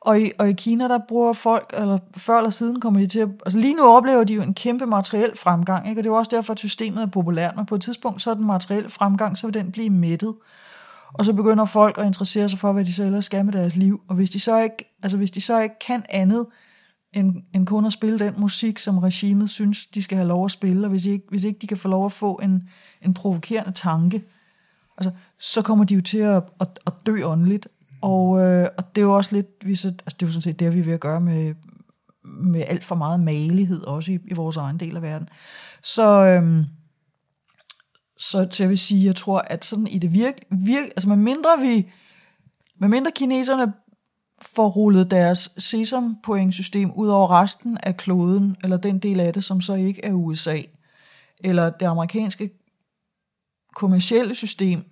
[0.06, 3.20] Og i, og i Kina, der bruger folk, eller før eller siden kommer de til
[3.20, 6.00] at, altså lige nu oplever de jo en kæmpe materiel fremgang, ikke?
[6.00, 8.30] og det er jo også derfor, at systemet er populært, men på et tidspunkt, så
[8.30, 10.36] er den materielle fremgang, så vil den blive mættet.
[11.14, 13.76] Og så begynder folk at interessere sig for, hvad de så ellers skal med deres
[13.76, 14.02] liv.
[14.08, 16.46] Og hvis de så ikke, altså hvis de så ikke kan andet,
[17.14, 20.52] end, end kun at spille den musik, som regimet synes, de skal have lov at
[20.52, 22.70] spille, og hvis, de ikke, hvis ikke de kan få lov at få en,
[23.02, 24.24] en provokerende tanke,
[24.98, 27.68] altså, så kommer de jo til at, at, at dø åndeligt.
[28.06, 30.42] Og, øh, og det er jo også lidt, vi så, altså det er jo sådan
[30.42, 31.56] set det, vi er ved at gøre med,
[32.24, 35.30] med alt for meget malighed, også i, i vores egen del af verden.
[35.84, 36.64] Så, øh,
[38.18, 41.18] Så, så jeg vil sige, jeg tror, at sådan i det virke, virke altså med
[41.18, 41.92] mindre vi,
[42.80, 43.74] med mindre kineserne
[44.42, 46.18] får rullet deres sesam
[46.52, 50.14] system ud over resten af kloden, eller den del af det, som så ikke er
[50.14, 50.58] USA,
[51.44, 52.50] eller det amerikanske
[53.76, 54.84] kommercielle system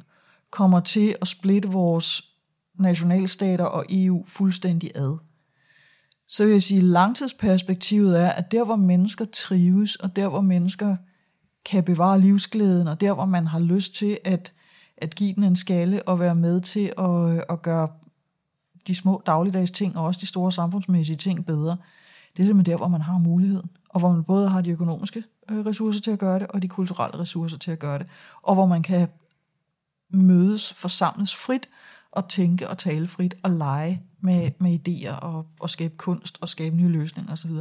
[0.52, 2.33] kommer til at splitte vores
[2.80, 5.18] nationalstater og EU fuldstændig ad.
[6.28, 10.42] Så vil jeg sige, at langtidsperspektivet er, at der hvor mennesker trives, og der hvor
[10.42, 10.96] mennesker
[11.66, 14.54] kan bevare livsglæden, og der hvor man har lyst til at,
[14.98, 17.88] at give den en skalle og være med til at, at gøre
[18.88, 21.78] de små dagligdags ting og også de store samfundsmæssige ting bedre,
[22.38, 25.24] det er simpelthen der, hvor man har muligheden, og hvor man både har de økonomiske
[25.52, 28.08] øh, ressourcer til at gøre det, og de kulturelle ressourcer til at gøre det,
[28.42, 29.08] og hvor man kan
[30.10, 31.70] mødes, forsamles frit,
[32.16, 36.50] at tænke og tale frit, og lege med, med idéer, og, og skabe kunst, og
[36.50, 37.52] skabe nye løsninger osv.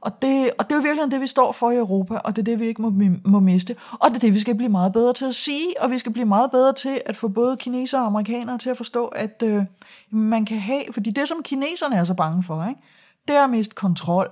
[0.00, 2.42] Og det, og det er jo virkelig det, vi står for i Europa, og det
[2.42, 2.92] er det, vi ikke må,
[3.24, 3.76] må miste.
[3.92, 6.12] Og det er det, vi skal blive meget bedre til at sige, og vi skal
[6.12, 9.64] blive meget bedre til at få både kinesere og amerikanere til at forstå, at øh,
[10.10, 12.80] man kan have, fordi det, som kineserne er så bange for, ikke,
[13.28, 14.30] det er at miste kontrol.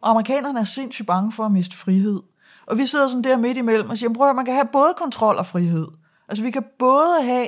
[0.00, 2.20] Og amerikanerne er sindssygt bange for at miste frihed.
[2.66, 4.94] Og vi sidder sådan der midt imellem og siger, prøv at man kan have både
[4.96, 5.86] kontrol og frihed.
[6.28, 7.46] Altså vi kan både have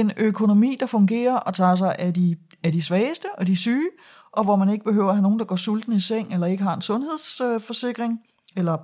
[0.00, 3.88] en økonomi, der fungerer og tager sig af de, af de svageste og de syge,
[4.32, 6.62] og hvor man ikke behøver at have nogen, der går sulten i seng, eller ikke
[6.62, 8.20] har en sundhedsforsikring,
[8.56, 8.76] eller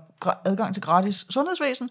[0.44, 1.88] adgang til gratis sundhedsvæsen.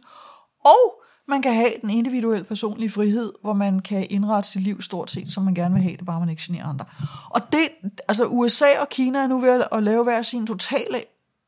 [0.65, 5.11] Og man kan have den individuelle personlige frihed, hvor man kan indrette sit liv stort
[5.11, 6.85] set, som man gerne vil have det, bare man ikke generer andre.
[7.29, 7.69] Og det,
[8.07, 11.01] altså USA og Kina er nu ved at lave hver sin totale,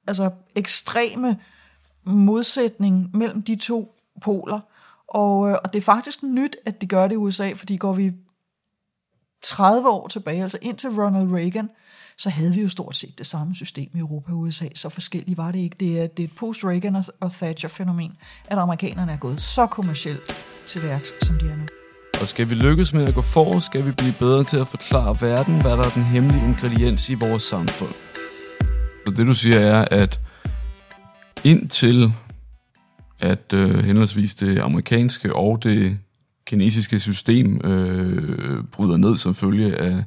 [0.07, 1.37] altså ekstreme
[2.03, 4.59] modsætning mellem de to poler.
[5.11, 7.93] Og, øh, og det er faktisk nyt, at de gør det i USA, fordi går
[7.93, 8.11] vi
[9.43, 11.69] 30 år tilbage, altså indtil Ronald Reagan,
[12.17, 14.65] så havde vi jo stort set det samme system i Europa og USA.
[14.75, 15.75] Så forskelligt var det ikke.
[15.79, 20.35] Det er, det er et post-Reagan og Thatcher-fænomen, at amerikanerne er gået så kommercielt
[20.67, 21.63] til værks, som de er nu.
[22.21, 25.17] Og skal vi lykkes med at gå for, skal vi blive bedre til at forklare
[25.21, 27.93] verden, hvad der er den hemmelige ingrediens i vores samfund.
[29.05, 30.19] Så det du siger er, at
[31.43, 32.13] indtil
[33.21, 35.97] at øh, henholdsvis det amerikanske og det
[36.45, 40.03] kinesiske system øh, bryder ned som følge af,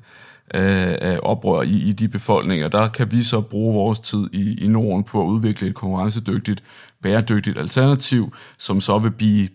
[0.51, 4.65] af, af oprør i, i de befolkninger, der kan vi så bruge vores tid i,
[4.65, 6.63] i Norden på at udvikle et konkurrencedygtigt,
[7.03, 9.49] bæredygtigt alternativ, som så vil blive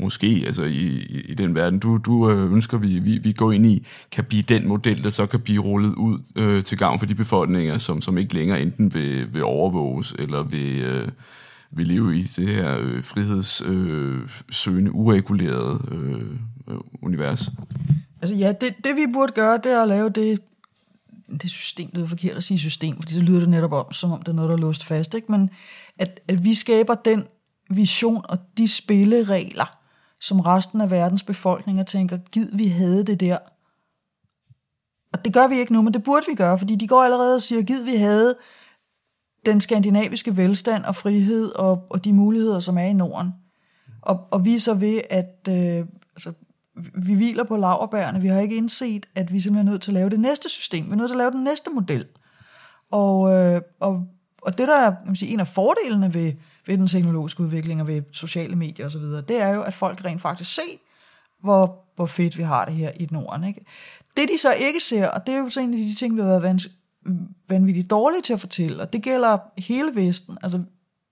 [0.00, 3.52] måske altså i, i, i den verden, du, du øh, ønsker, vi, vi, vi går
[3.52, 6.98] ind i, kan blive den model, der så kan blive rullet ud øh, til gavn
[6.98, 11.08] for de befolkninger, som, som ikke længere enten vil, vil overvåges, eller vil, øh,
[11.72, 16.30] vil lever i det her øh, frihedssøgende, øh, uregulerede øh,
[16.68, 17.50] øh, univers.
[18.22, 20.40] Altså ja, det, det vi burde gøre, det er at lave det,
[21.42, 24.12] det system, det er forkert at sige system, fordi så lyder det netop om, som
[24.12, 25.32] om det er noget, der er låst fast, ikke?
[25.32, 25.50] men
[25.98, 27.26] at, at vi skaber den
[27.70, 29.78] vision og de spilleregler,
[30.20, 33.38] som resten af verdens befolkninger tænker, gid vi havde det der.
[35.12, 37.34] Og det gør vi ikke nu, men det burde vi gøre, fordi de går allerede
[37.34, 38.34] og siger, gid vi havde
[39.46, 43.30] den skandinaviske velstand og frihed og, og de muligheder, som er i Norden.
[44.02, 46.32] Og, og vi så ved, at øh, altså,
[46.94, 48.20] vi hviler på laverbærene.
[48.20, 50.86] Vi har ikke indset, at vi simpelthen er nødt til at lave det næste system.
[50.86, 52.06] Vi er nødt til at lave den næste model.
[52.90, 54.06] Og, øh, og,
[54.42, 56.32] og det, der er jeg sige, en af fordelene ved,
[56.66, 60.22] ved den teknologiske udvikling og ved sociale medier osv., det er jo, at folk rent
[60.22, 60.62] faktisk ser,
[61.42, 63.44] hvor, hvor fedt vi har det her i Norden.
[63.44, 63.64] Ikke?
[64.16, 66.20] Det de så ikke ser, og det er jo så en af de ting, vi
[66.20, 66.42] har været
[67.48, 70.38] vanvittigt dårlige til at fortælle, og det gælder hele Vesten.
[70.42, 70.62] Altså,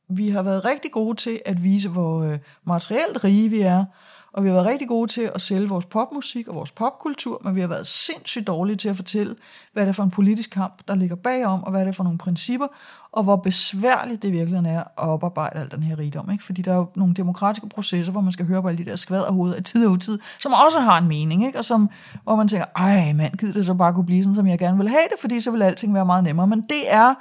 [0.09, 3.85] vi har været rigtig gode til at vise, hvor øh, materielt rige vi er,
[4.33, 7.55] og vi har været rigtig gode til at sælge vores popmusik og vores popkultur, men
[7.55, 9.37] vi har været sindssygt dårlige til at fortælle,
[9.73, 12.05] hvad det er for en politisk kamp, der ligger bagom, og hvad det er for
[12.05, 12.67] nogle principper,
[13.13, 16.31] og hvor besværligt det virkelig er at oparbejde al den her rigdom.
[16.31, 16.45] Ikke?
[16.45, 18.97] Fordi der er jo nogle demokratiske processer, hvor man skal høre på alle de der
[18.97, 21.59] skvaderhoveder af tid og utid, som også har en mening, ikke?
[21.59, 21.91] og som,
[22.23, 24.79] hvor man tænker, ej mand, gider det så bare kunne blive sådan, som jeg gerne
[24.79, 26.47] vil have det, fordi så vil alting være meget nemmere.
[26.47, 27.15] Men det er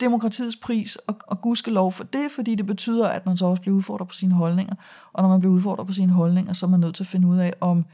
[0.00, 3.76] demokratiets pris, og, og lov for det, fordi det betyder, at man så også bliver
[3.76, 4.74] udfordret på sine holdninger.
[5.12, 7.28] Og når man bliver udfordret på sine holdninger, så er man nødt til at finde
[7.28, 7.84] ud af, om,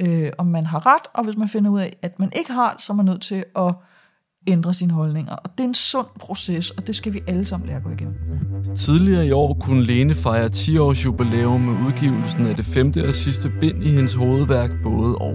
[0.00, 2.72] øh, om man har ret, og hvis man finder ud af, at man ikke har,
[2.72, 3.74] det, så er man nødt til at
[4.46, 5.32] ændre sine holdninger.
[5.32, 7.90] Og det er en sund proces, og det skal vi alle sammen lære at gå
[7.90, 8.14] igennem.
[8.74, 13.14] Tidligere i år kunne Lene fejre 10 års jubilæum med udgivelsen af det femte og
[13.14, 15.34] sidste bind i hendes hovedværk Både og.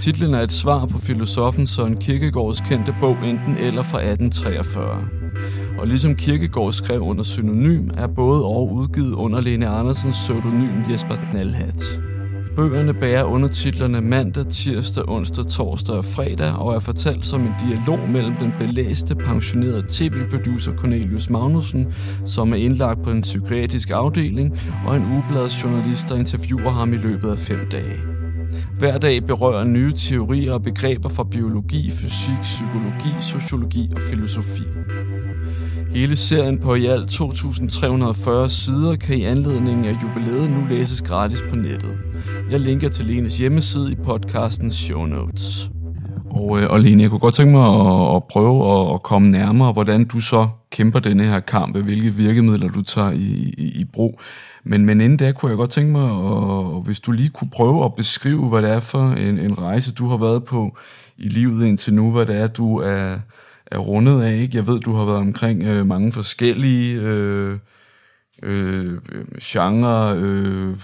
[0.00, 5.08] Titlen er et svar på filosofen Søren Kierkegaards kendte bog Enten eller fra 1843.
[5.78, 11.14] Og ligesom Kirkegaard skrev under synonym, er både og udgivet under Lene Andersens pseudonym Jesper
[11.14, 12.13] Knallhat.
[12.56, 18.08] Bøgerne bærer undertitlerne mandag, tirsdag, onsdag, torsdag og fredag og er fortalt som en dialog
[18.08, 21.92] mellem den belæste, pensionerede tv-producer Cornelius Magnussen,
[22.24, 27.30] som er indlagt på en psykiatrisk afdeling, og en ugebladsjournalist, der interviewer ham i løbet
[27.30, 27.98] af fem dage.
[28.78, 34.62] Hver dag berører nye teorier og begreber fra biologi, fysik, psykologi, sociologi og filosofi.
[35.94, 41.42] Hele serien på i alt 2.340 sider kan i anledning af jubilæet nu læses gratis
[41.50, 41.98] på nettet.
[42.50, 45.70] Jeg linker til Lenes hjemmeside i podcastens show notes.
[46.30, 49.30] Og, øh, og Lene, jeg kunne godt tænke mig at, at prøve at, at komme
[49.30, 53.84] nærmere, hvordan du så kæmper denne her kamp, hvilke virkemidler du tager i, i, i
[53.84, 54.20] brug.
[54.64, 57.84] Men, men inden da kunne jeg godt tænke mig, at, hvis du lige kunne prøve
[57.84, 60.76] at beskrive, hvad det er for en, en rejse, du har været på
[61.18, 63.16] i livet indtil nu, hvad det er, du er,
[63.74, 64.32] er rundet af.
[64.32, 64.56] Ikke?
[64.56, 67.58] Jeg ved, du har været omkring øh, mange forskellige øh,
[68.42, 68.98] øh,
[69.42, 70.76] genre, øh, øh,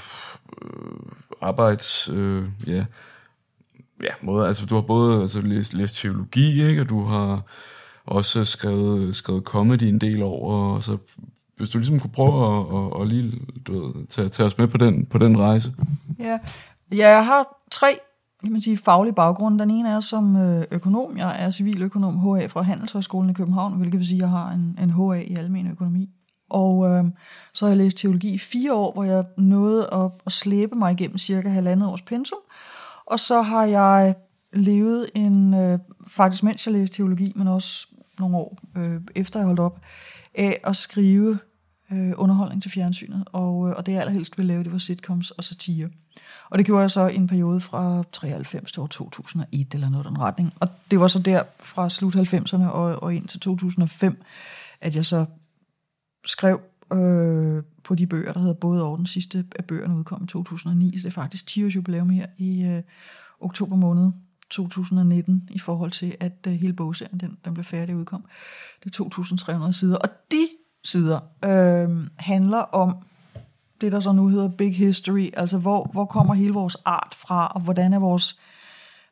[1.43, 2.09] arbejds...
[2.13, 2.85] Øh, ja,
[4.03, 4.47] ja, måder.
[4.47, 6.81] Altså, du har både altså, læst, læst teologi, ikke?
[6.81, 7.43] og du har
[8.07, 10.97] også skrevet, skrevet comedy en del over, og så
[11.57, 14.67] hvis du ligesom kunne prøve at, at, at lige du ved, tage, tage os med
[14.69, 15.73] på den, på den rejse.
[16.19, 16.39] Ja.
[16.93, 17.99] ja, jeg har tre
[18.43, 19.59] kan man sige, faglig baggrund.
[19.59, 21.17] Den ene er som øh, økonom.
[21.17, 24.79] Jeg er civiløkonom HA fra Handelshøjskolen i København, hvilket vil sige, at jeg har en,
[24.83, 26.11] en HA i almen økonomi.
[26.51, 27.05] Og øh,
[27.55, 30.93] så har jeg læst teologi i fire år, hvor jeg nåede at, at slæbe mig
[30.93, 32.39] igennem cirka halvandet års pensum.
[33.07, 34.15] Og så har jeg
[34.53, 37.87] levet en, øh, faktisk mens jeg læste teologi, men også
[38.19, 39.81] nogle år øh, efter jeg holdt op,
[40.35, 41.39] af at skrive
[41.93, 45.31] øh, underholdning til fjernsynet, og, øh, og det jeg allerhelst ville lave, det var sitcoms
[45.31, 45.89] og satire.
[46.51, 50.07] Og det gjorde jeg så i en periode fra 93 til år 2001, eller noget
[50.07, 50.53] den retning.
[50.61, 54.23] Og det var så der fra slut 90'erne og, og ind til 2005,
[54.81, 55.25] at jeg så
[56.25, 56.61] skrev
[56.93, 60.99] øh, på de bøger, der hedder Både over den sidste af bøgerne udkom i 2009,
[60.99, 62.83] så det er faktisk 10 års jubilæum her i øh,
[63.41, 64.13] oktober måned
[64.51, 68.25] 2019, i forhold til, at øh, hele bogserien den, den blev færdig udkom.
[68.85, 69.05] Det er
[69.67, 70.49] 2.300 sider, og de
[70.85, 72.97] sider øh, handler om
[73.81, 77.47] det, der så nu hedder Big History, altså hvor, hvor kommer hele vores art fra,
[77.47, 78.39] og hvordan er vores,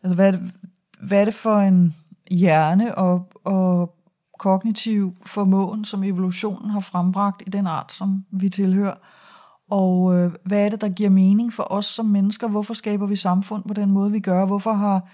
[0.03, 0.53] altså hvad er det,
[1.01, 1.95] hvad er det for en
[2.31, 3.95] hjerne og, og
[4.39, 8.95] kognitiv formåen, som evolutionen har frembragt i den art, som vi tilhører,
[9.71, 12.49] og øh, hvad er det, der giver mening for os som mennesker?
[12.49, 14.47] Hvorfor skaber vi samfund på den måde, vi gør?
[14.47, 15.09] Hvorfor har,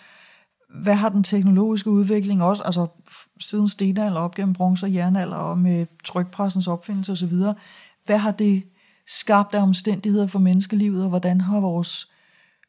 [0.74, 2.86] hvad har den teknologiske udvikling også, altså
[3.40, 7.34] siden stenalder op gennem bronze og jernalder og med trykpressens opfindelse osv.,
[8.04, 8.62] hvad har det
[9.06, 12.10] skabt af omstændigheder for menneskelivet, og hvordan har vores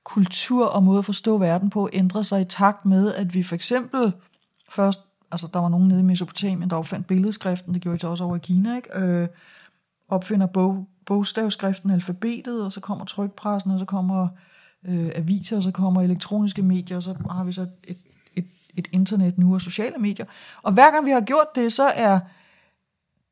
[0.04, 3.56] kultur og måde at forstå verden på ændret sig i takt med, at vi for
[3.56, 4.14] eksempel
[4.70, 5.00] først,
[5.32, 8.24] altså der var nogen nede i Mesopotamien, der opfandt billedskriften, det gjorde de så også
[8.24, 9.00] over i Kina, ikke?
[9.00, 9.28] Øh,
[10.10, 14.30] opfinder bog, bogstavskriften, alfabetet, og så kommer trykpressen, og så kommer øh,
[14.88, 17.98] Øh, aviser, og så kommer elektroniske medier, og så har vi så et,
[18.36, 18.46] et,
[18.76, 20.26] et internet nu og sociale medier.
[20.64, 22.20] Og hver gang vi har gjort det, så er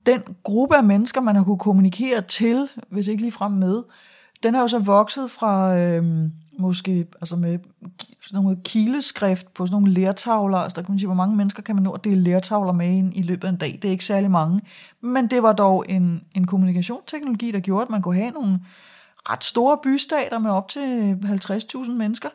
[0.05, 3.83] den gruppe af mennesker, man har kunne kommunikere til, hvis ikke lige frem med,
[4.43, 7.59] den er jo så vokset fra øh, måske altså med
[8.21, 10.57] sådan nogle kileskrift på sådan nogle lærtavler.
[10.57, 12.87] Altså der kan man sige, hvor mange mennesker kan man nå at dele lærtavler med
[12.87, 13.79] ind i løbet af en dag.
[13.81, 14.61] Det er ikke særlig mange.
[15.01, 18.59] Men det var dog en, en kommunikationsteknologi, der gjorde, at man kunne have nogle
[19.29, 22.29] ret store bystater med op til 50.000 mennesker.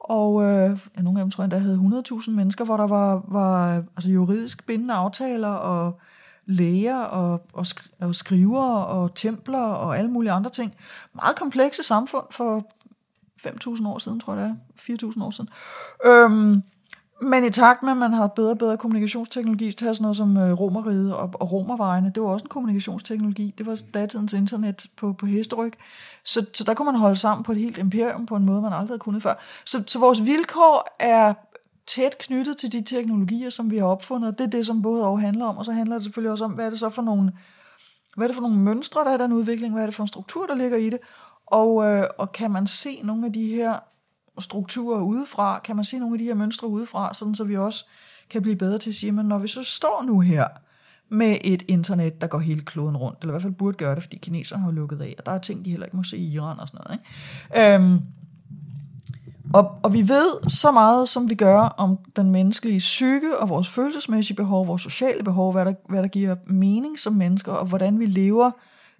[0.00, 3.24] Og øh, ja, nogle af dem tror jeg, der havde 100.000 mennesker, hvor der var,
[3.28, 6.00] var altså juridisk bindende aftaler og
[6.46, 10.74] læger og, og, sk- og skriver og templer og alle mulige andre ting.
[11.14, 12.66] Meget komplekse samfund for
[13.46, 14.56] 5.000 år siden, tror jeg det
[15.02, 15.10] er.
[15.16, 15.50] 4.000 år siden.
[16.04, 16.62] Øhm,
[17.22, 20.36] men i takt med, at man har bedre og bedre kommunikationsteknologi, til sådan noget som
[20.36, 23.54] øh, romeriet og, og romervejene, det var også en kommunikationsteknologi.
[23.58, 25.72] Det var datidens internet på, på hesteryg.
[26.24, 28.72] Så, så der kunne man holde sammen på et helt imperium på en måde, man
[28.72, 29.34] aldrig havde kunnet før.
[29.66, 31.34] Så, så vores vilkår er
[31.86, 34.38] tæt knyttet til de teknologier, som vi har opfundet.
[34.38, 36.52] Det er det, som både og handler om, og så handler det selvfølgelig også om,
[36.52, 37.32] hvad er det så for nogle,
[38.16, 40.08] hvad er det for nogle mønstre, der er den udvikling, hvad er det for en
[40.08, 40.98] struktur, der ligger i det,
[41.46, 43.89] og, øh, og kan man se nogle af de her
[44.40, 47.86] strukturer udefra, kan man se nogle af de her mønstre udefra, sådan så vi også
[48.30, 50.46] kan blive bedre til at sige, men når vi så står nu her
[51.08, 54.02] med et internet, der går hele kloden rundt, eller i hvert fald burde gøre det,
[54.02, 56.32] fordi kineserne har lukket af, og der er ting, de heller ikke må se i
[56.32, 57.00] Iran og sådan noget.
[57.00, 57.74] Ikke?
[57.74, 58.00] Øhm,
[59.54, 63.68] og, og vi ved så meget, som vi gør om den menneskelige psyke og vores
[63.68, 67.98] følelsesmæssige behov, vores sociale behov, hvad der, hvad der giver mening som mennesker, og hvordan
[67.98, 68.50] vi lever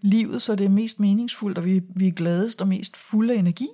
[0.00, 3.38] livet, så det er mest meningsfuldt, og vi, vi er gladest og mest fulde af
[3.38, 3.68] energi.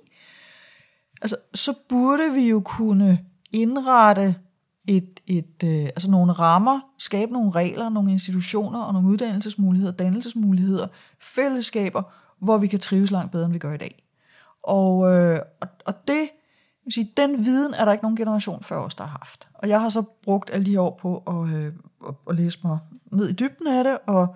[1.21, 3.19] Altså, så burde vi jo kunne
[3.51, 4.35] indrette
[4.87, 10.87] et, et, øh, altså nogle rammer, skabe nogle regler, nogle institutioner og nogle uddannelsesmuligheder, dannelsesmuligheder,
[11.21, 12.01] fællesskaber,
[12.39, 14.03] hvor vi kan trives langt bedre, end vi gør i dag.
[14.63, 16.29] Og, øh, og, og det,
[16.83, 19.49] vil sige, den viden er der ikke nogen generation før os, der har haft.
[19.53, 21.73] Og jeg har så brugt alle de her år på at, øh,
[22.07, 22.77] at, at læse mig
[23.11, 24.35] ned i dybden af det, og, øh,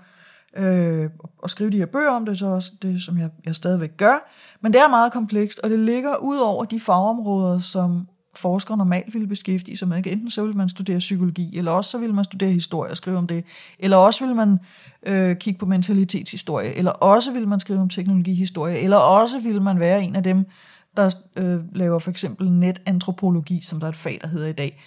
[0.57, 3.97] øh, og skrive de her bøger om det, så også det, som jeg, jeg stadigvæk
[3.97, 4.31] gør.
[4.61, 9.13] Men det er meget komplekst, og det ligger ud over de fagområder, som forskere normalt
[9.13, 9.97] ville beskæftige sig med.
[9.97, 13.17] Enten så vil man studere psykologi, eller også så vil man studere historie og skrive
[13.17, 13.45] om det,
[13.79, 14.59] eller også vil man
[15.05, 19.79] øh, kigge på mentalitetshistorie, eller også vil man skrive om teknologihistorie, eller også vil man
[19.79, 20.45] være en af dem,
[20.97, 24.81] der øh, laver for eksempel netantropologi, som der er et fag, der hedder i dag.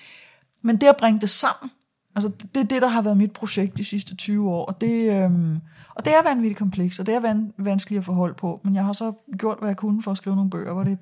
[0.62, 1.70] Men det at bringe det sammen,
[2.14, 5.24] altså det er det, der har været mit projekt de sidste 20 år, og det,
[5.24, 5.60] øhm,
[5.94, 8.84] og det er vanvittigt komplekst, og det er van, vanskeligt at forholde på, men jeg
[8.84, 10.98] har så gjort, hvad jeg kunne for at skrive nogle bøger, hvor det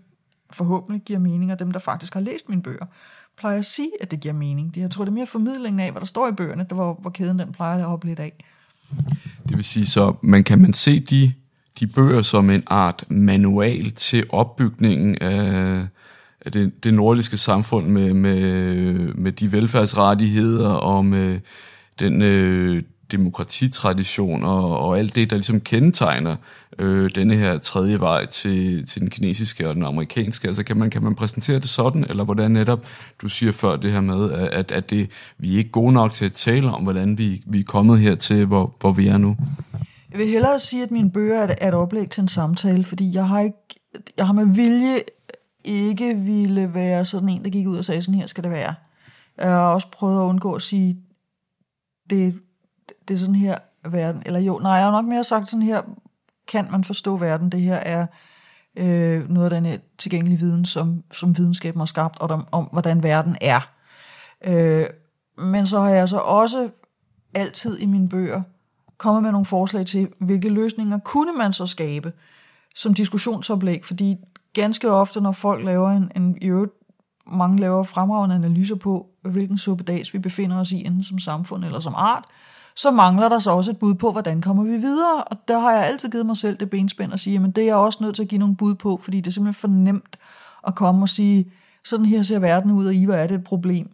[0.51, 2.87] forhåbentlig giver mening, og dem, der faktisk har læst mine bøger,
[3.39, 4.73] plejer at sige, at det giver mening.
[4.77, 7.11] Jeg tror, det er mere formidlingen af, hvad der står i bøgerne, der hvor, hvor
[7.11, 8.33] kæden den plejer at hoppe lidt af.
[9.49, 11.33] Det vil sige så, man kan man se de,
[11.81, 15.87] de bøger som en art manual til opbygningen af, af
[16.51, 18.45] det, det nordiske samfund med, med,
[19.15, 21.41] med de velfærdsrettigheder og med
[21.99, 22.83] den øh,
[23.13, 26.37] demokratitradition og, og alt det, der ligesom kendetegner
[26.79, 30.49] øh, denne her tredje vej til, til den kinesiske og den amerikanske.
[30.49, 32.87] Altså kan man, kan man præsentere det sådan, eller hvordan netop,
[33.23, 36.25] du siger før det her med, at, at det, vi er ikke gode nok til
[36.25, 39.37] at tale om, hvordan vi, vi er kommet her til, hvor, hvor vi er nu?
[40.11, 43.29] Jeg vil hellere sige, at mine bøger er et oplæg til en samtale, fordi jeg
[43.29, 43.57] har, ikke,
[44.19, 45.01] jeg har med vilje
[45.65, 48.75] ikke ville være sådan en, der gik ud og sagde, sådan her skal det være.
[49.39, 50.99] Jeg har også prøvet at undgå at sige,
[52.11, 52.41] det,
[53.09, 53.59] det er sådan her
[53.89, 55.83] verden, eller jo, nej, jeg har nok mere sagt sådan her,
[56.49, 58.07] kan man forstå verden, det her er
[58.77, 63.03] øh, noget af den tilgængelige viden, som, som videnskaben har skabt, og om, om hvordan
[63.03, 63.71] verden er.
[64.45, 64.87] Øh,
[65.39, 66.71] men så har jeg så også
[67.35, 68.43] altid i mine bøger
[68.99, 72.13] kommet med nogle forslag til, hvilke løsninger kunne man så skabe
[72.75, 74.17] som diskussionsoplæg, fordi
[74.55, 76.73] ganske ofte, når folk laver en, en i øvrigt,
[77.27, 81.81] mange laver fremragende analyser på, hvilken suppedags vi befinder os i, enten som samfund eller
[81.81, 82.25] som art,
[82.77, 85.25] så mangler der så også et bud på, hvordan kommer vi videre.
[85.25, 87.67] Og der har jeg altid givet mig selv det benspænd at sige, men det er
[87.67, 90.17] jeg også nødt til at give nogle bud på, fordi det er simpelthen for nemt
[90.67, 91.53] at komme og sige,
[91.85, 93.91] sådan her ser verden ud, og I, hvor er det et problem?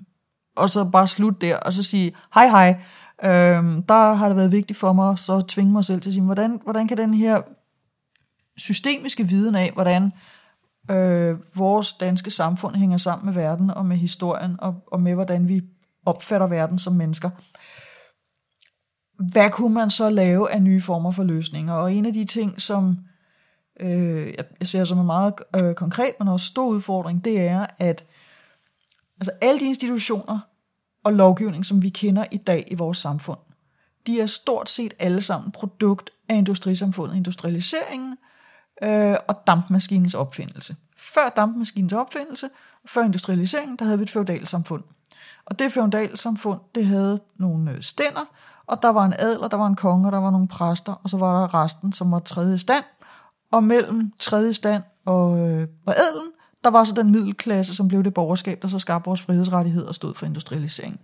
[0.56, 2.80] Og så bare slutte der, og så sige, hej hej,
[3.24, 6.24] øhm, der har det været vigtigt for mig, så tvinge mig selv til at sige,
[6.24, 7.40] hvordan, hvordan kan den her
[8.56, 10.12] systemiske viden af, hvordan
[10.90, 15.48] øh, vores danske samfund hænger sammen med verden og med historien, og, og med hvordan
[15.48, 15.62] vi
[16.06, 17.30] opfatter verden som mennesker,
[19.32, 21.72] hvad kunne man så lave af nye former for løsninger?
[21.72, 22.98] Og en af de ting, som
[23.80, 28.04] øh, jeg ser som en meget øh, konkret, men også stor udfordring, det er, at
[29.20, 30.38] altså alle de institutioner
[31.04, 33.38] og lovgivning, som vi kender i dag i vores samfund,
[34.06, 38.16] de er stort set alle sammen produkt af industrisamfundet, industrialiseringen
[38.82, 40.76] øh, og dampmaskinens opfindelse.
[40.96, 42.48] Før dampmaskinens opfindelse,
[42.84, 44.82] før industrialiseringen, der havde vi et feudalsamfund.
[45.46, 48.24] Og det feudalsamfund, det havde nogle øh, stænder,
[48.66, 51.10] og der var en adler, der var en konge, og der var nogle præster, og
[51.10, 52.84] så var der resten, som var tredje stand.
[53.52, 56.32] Og mellem tredje stand og, øh, og adelen,
[56.64, 59.94] der var så den middelklasse, som blev det borgerskab, der så skabte vores frihedsrettigheder og
[59.94, 61.00] stod for industrialiseringen.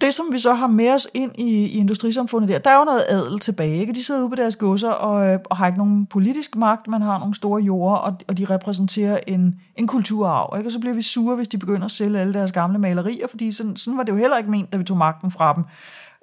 [0.00, 2.84] Det, som vi så har med os ind i, i industrisamfundet der, der er jo
[2.84, 3.76] noget adel tilbage.
[3.76, 3.92] Ikke?
[3.92, 7.02] De sidder ude på deres godser og, øh, og har ikke nogen politisk magt, man
[7.02, 10.58] har nogle store jorder, og, og de repræsenterer en, en kulturarv.
[10.58, 10.68] Ikke?
[10.68, 13.52] Og så bliver vi sure, hvis de begynder at sælge alle deres gamle malerier, fordi
[13.52, 15.64] sådan, sådan var det jo heller ikke ment, da vi tog magten fra dem.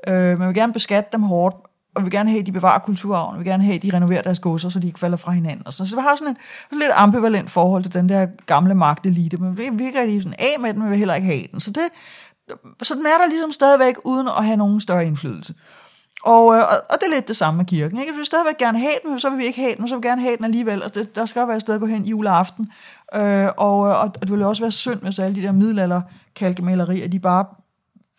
[0.07, 1.55] Øh, man vil gerne beskatte dem hårdt,
[1.95, 3.93] og vi vil gerne have, at de bevarer kulturarven, vi vil gerne have, at de
[3.93, 5.67] renoverer deres godser, så de ikke falder fra hinanden.
[5.67, 6.35] Og så, så vi har sådan
[6.71, 10.35] en, lidt ambivalent forhold til den der gamle magtelite, men vi vil ikke rigtig sådan
[10.39, 11.59] af med den, men vi vil heller ikke have den.
[11.59, 11.83] Så det,
[12.83, 15.53] så den er der ligesom stadigvæk, uden at have nogen større indflydelse.
[16.23, 17.99] Og, øh, og, og det er lidt det samme med kirken.
[17.99, 18.11] Ikke?
[18.11, 19.95] Vi vil stadigvæk gerne have den, men så vil vi ikke have den, men så
[19.95, 20.83] vil vi gerne have den alligevel.
[20.83, 22.71] Og det, der skal være et sted at gå hen juleaften.
[23.15, 26.01] Øh, og, øh, og, og det ville også være synd, hvis alle de der middelalder
[26.35, 27.45] kalkemalerier, de bare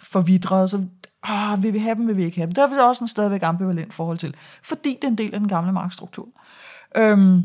[0.00, 0.68] forvidrede.
[0.68, 0.84] Så
[1.22, 2.54] ah, vil vi have dem, vil vi ikke have dem.
[2.54, 4.34] Der er vi også en stadigvæk ambivalent forhold til.
[4.62, 6.28] Fordi det er en del af den gamle markstruktur.
[6.96, 7.42] Øhm,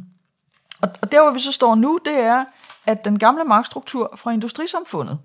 [0.81, 2.43] og, og der, hvor vi så står nu, det er,
[2.85, 5.17] at den gamle markstruktur fra industrisamfundet,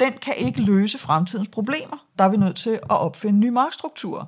[0.00, 2.06] den kan ikke løse fremtidens problemer.
[2.18, 4.24] Der er vi nødt til at opfinde nye markstrukturer.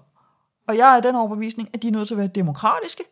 [0.68, 3.04] Og jeg er den overbevisning, at de er nødt til at være demokratiske,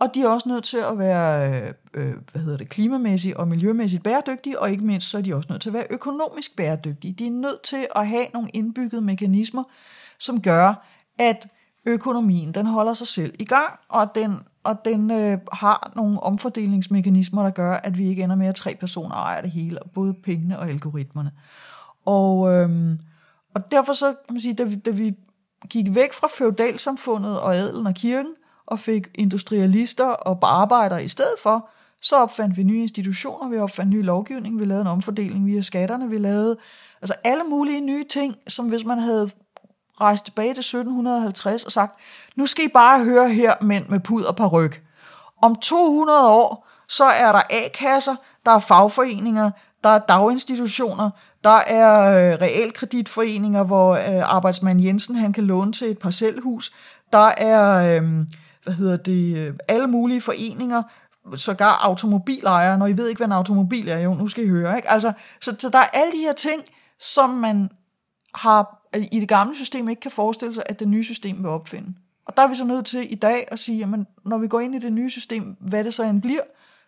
[0.00, 3.48] og de er også nødt til at være øh, øh, hvad hedder det, klimamæssigt og
[3.48, 7.12] miljømæssigt bæredygtige, og ikke mindst så er de også nødt til at være økonomisk bæredygtige.
[7.12, 9.64] De er nødt til at have nogle indbyggede mekanismer,
[10.18, 10.86] som gør,
[11.18, 11.48] at
[11.86, 17.42] økonomien den holder sig selv i gang, og den, og den øh, har nogle omfordelingsmekanismer,
[17.42, 20.58] der gør, at vi ikke ender med, at tre personer ejer det hele, både pengene
[20.58, 21.30] og algoritmerne.
[22.06, 22.98] Og, øhm,
[23.54, 25.14] og derfor så kan man sige, da vi, da vi
[25.68, 28.34] gik væk fra feudalsamfundet og adelen og kirken,
[28.66, 31.68] og fik industrialister og arbejdere i stedet for,
[32.02, 36.08] så opfandt vi nye institutioner, vi opfandt ny lovgivning, vi lavede en omfordeling via skatterne,
[36.08, 36.56] vi lavede
[37.02, 39.30] altså alle mulige nye ting, som hvis man havde
[40.00, 42.00] rejst tilbage til 1750 og sagt,
[42.36, 44.82] nu skal I bare høre her, mænd med pud og paryk.
[45.42, 49.50] Om 200 år, så er der A-kasser, der er fagforeninger,
[49.84, 51.10] der er daginstitutioner,
[51.44, 52.00] der er
[52.32, 56.72] øh, realkreditforeninger, hvor øh, arbejdsmand Jensen han kan låne til et parcelhus.
[57.12, 58.26] Der er øh,
[58.64, 60.82] hvad hedder det, øh, alle mulige foreninger,
[61.36, 64.76] sågar automobilejere, når I ved ikke, hvad en automobil er, jo, nu skal I høre.
[64.76, 64.90] Ikke?
[64.90, 66.62] Altså, så, så der er alle de her ting,
[66.98, 67.70] som man
[68.34, 71.46] har øh, i det gamle system ikke kan forestille sig, at det nye system vil
[71.46, 71.94] opfinde.
[72.26, 73.88] Og der er vi så nødt til i dag at sige, at
[74.26, 76.42] når vi går ind i det nye system, hvad det så end bliver,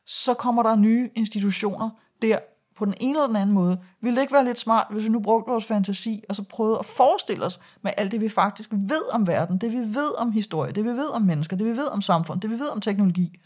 [0.07, 1.90] så kommer der nye institutioner
[2.22, 2.38] der
[2.83, 3.80] på den ene eller den anden måde.
[4.01, 6.78] Ville det ikke være lidt smart, hvis vi nu brugte vores fantasi, og så prøvede
[6.78, 10.33] at forestille os med alt det, vi faktisk ved om verden, det vi ved om
[10.33, 12.80] historie, det vi ved om mennesker, det vi ved om samfund, det vi ved om
[12.80, 13.41] teknologi,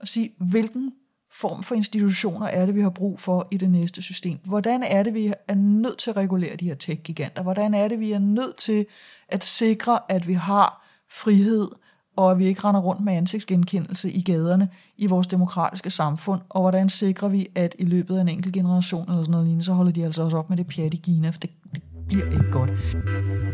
[0.00, 0.92] og sige, hvilken
[1.32, 4.38] form for institutioner er det, vi har brug for i det næste system?
[4.44, 7.42] Hvordan er det, vi er nødt til at regulere de her tech-giganter?
[7.42, 8.86] Hvordan er det, vi er nødt til
[9.28, 11.68] at sikre, at vi har frihed,
[12.16, 16.40] og at vi ikke render rundt med ansigtsgenkendelse i gaderne i vores demokratiske samfund?
[16.48, 19.64] Og hvordan sikrer vi, at i løbet af en enkelt generation eller sådan noget lignende,
[19.64, 22.24] så holder de altså også op med det pjat i Kina, for det, det bliver
[22.24, 22.70] ikke godt.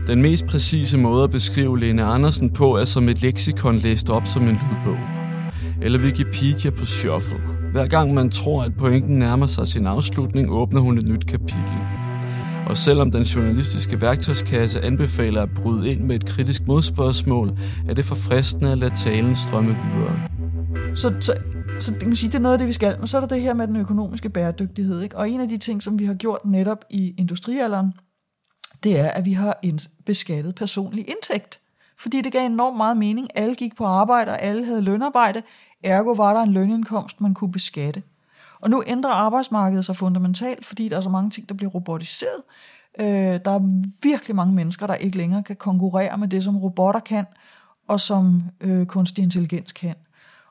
[0.06, 4.26] Den mest præcise måde at beskrive Lene Andersen på er som et leksikon læst op
[4.26, 4.98] som en lydbog.
[5.82, 7.38] Eller Wikipedia på shuffle.
[7.72, 11.99] Hver gang man tror, at pointen nærmer sig sin afslutning, åbner hun et nyt kapitel.
[12.70, 17.58] Og selvom den journalistiske værktøjskasse anbefaler at bryde ind med et kritisk modspørgsmål,
[17.88, 20.20] er det forfriskende at lade talen strømme videre.
[20.96, 21.32] Så, så,
[21.80, 22.96] så det, kan man sige, det er noget af det, vi skal.
[22.98, 25.02] Men så er der det her med den økonomiske bæredygtighed.
[25.02, 25.16] Ikke?
[25.16, 27.92] Og en af de ting, som vi har gjort netop i industrialderen,
[28.82, 31.60] det er, at vi har en beskattet personlig indtægt.
[31.98, 33.28] Fordi det gav enormt meget mening.
[33.34, 35.42] Alle gik på arbejde, og alle havde lønarbejde.
[35.84, 38.02] Ergo var der en lønindkomst, man kunne beskatte.
[38.60, 42.42] Og nu ændrer arbejdsmarkedet sig fundamentalt, fordi der er så mange ting, der bliver robotiseret.
[43.00, 43.06] Øh,
[43.44, 47.24] der er virkelig mange mennesker, der ikke længere kan konkurrere med det, som robotter kan,
[47.88, 49.94] og som øh, kunstig intelligens kan.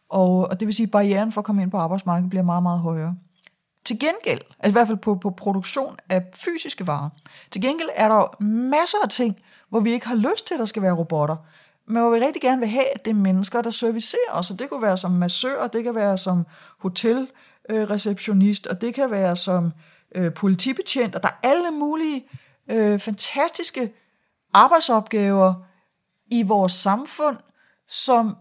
[0.09, 2.63] Og, og det vil sige, at barrieren for at komme ind på arbejdsmarkedet bliver meget,
[2.63, 3.15] meget højere.
[3.85, 7.09] Til gengæld, altså i hvert fald på, på produktion af fysiske varer,
[7.51, 9.35] til gengæld er der masser af ting,
[9.69, 11.35] hvor vi ikke har lyst til, at der skal være robotter
[11.89, 14.51] men hvor vi rigtig gerne vil have, at det er mennesker, der servicerer os.
[14.51, 16.45] Og det kunne være som massør, det kan være som
[17.69, 19.71] Øh, receptionist, og det kan være som
[20.15, 22.27] øh, politibetjent, og der er alle mulige
[22.71, 23.93] øh, fantastiske
[24.53, 25.53] arbejdsopgaver
[26.31, 27.37] i vores samfund,
[27.87, 28.37] som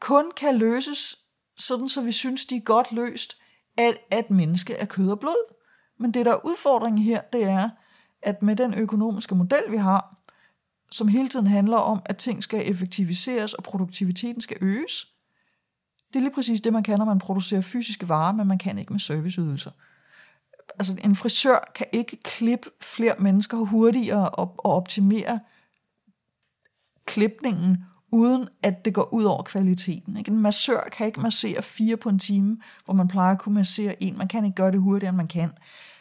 [0.00, 1.18] kun kan løses,
[1.56, 3.36] sådan så vi synes, de er godt løst,
[3.78, 5.54] at, at menneske er kød og blod.
[5.98, 7.70] Men det, der er udfordringen her, det er,
[8.22, 10.16] at med den økonomiske model, vi har,
[10.90, 15.13] som hele tiden handler om, at ting skal effektiviseres, og produktiviteten skal øges.
[16.14, 18.78] Det er lige præcis det, man kan, når man producerer fysiske varer, men man kan
[18.78, 19.70] ikke med serviceydelser.
[20.78, 25.40] Altså en frisør kan ikke klippe flere mennesker hurtigere og, og optimere
[27.06, 30.16] klipningen, uden at det går ud over kvaliteten.
[30.16, 30.30] Ikke?
[30.30, 34.02] En massør kan ikke massere fire på en time, hvor man plejer at kunne massere
[34.02, 34.18] en.
[34.18, 35.50] Man kan ikke gøre det hurtigere, end man kan.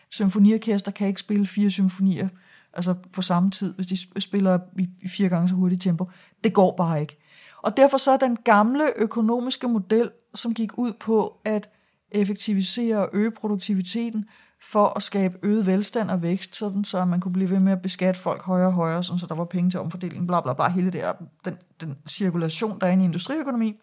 [0.10, 2.28] Symfoniorkester kan ikke spille fire symfonier
[2.74, 4.60] altså på samme tid, hvis de spiller
[5.02, 6.10] i fire gange så hurtigt tempo.
[6.44, 7.18] Det går bare ikke.
[7.64, 11.70] Og derfor så er den gamle økonomiske model, som gik ud på at
[12.12, 14.26] effektivisere og øge produktiviteten
[14.62, 17.82] for at skabe øget velstand og vækst, sådan så man kunne blive ved med at
[17.82, 20.68] beskatte folk højere og højere, sådan så der var penge til omfordeling, bla bla bla,
[20.68, 21.14] hele der,
[21.46, 23.80] den, den cirkulation, der er i industriøkonomi,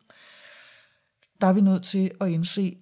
[1.41, 2.76] der er vi nødt til at indse,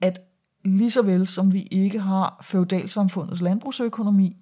[0.00, 0.20] at
[0.64, 4.36] lige så vel som vi ikke har feudalsamfundets landbrugsøkonomi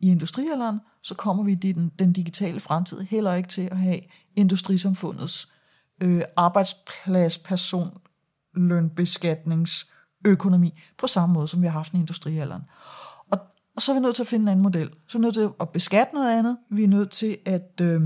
[0.00, 4.00] i industrialderen, så kommer vi i den, den digitale fremtid heller ikke til at have
[4.36, 5.48] industrisamfundets
[6.02, 7.98] øh, arbejdsplads, person,
[8.54, 12.62] lønbeskatningsøkonomi på samme måde, som vi har haft i industrialderen.
[13.30, 13.38] Og,
[13.76, 14.90] og så er vi nødt til at finde en anden model.
[15.08, 16.58] Så er vi nødt til at beskatte noget andet.
[16.70, 17.80] Vi er nødt til at...
[17.80, 18.02] Øh,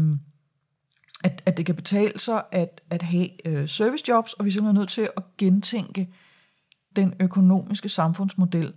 [1.24, 4.80] at, at det kan betale sig at, at have øh, servicejobs, og vi er simpelthen
[4.80, 6.14] nødt til at gentænke
[6.96, 8.72] den økonomiske samfundsmodel,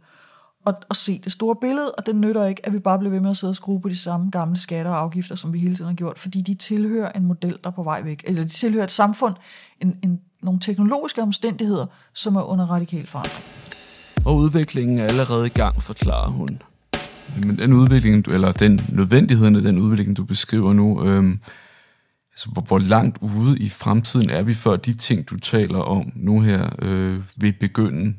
[0.65, 3.19] og, og se det store billede, og det nytter ikke, at vi bare bliver ved
[3.19, 5.75] med at sidde og skrue på de samme gamle skatter og afgifter, som vi hele
[5.75, 8.49] tiden har gjort, fordi de tilhører en model, der er på vej væk, eller de
[8.49, 9.35] tilhører et samfund,
[9.81, 13.43] en, en, nogle teknologiske omstændigheder, som er under radikal forandring.
[14.25, 16.61] Og udviklingen er allerede i gang, forklarer hun.
[17.45, 21.39] Men den udvikling, eller den nødvendigheden af den udvikling, du beskriver nu, øhm,
[22.31, 26.11] altså hvor, hvor langt ude i fremtiden er vi, før de ting, du taler om
[26.15, 28.17] nu her, øh, vil begynde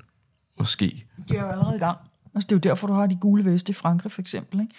[0.60, 1.06] at ske?
[1.28, 1.98] De er jo allerede i gang.
[2.34, 4.60] Altså, det er jo derfor, du har de gule veste i Frankrig, for eksempel.
[4.60, 4.74] Ikke?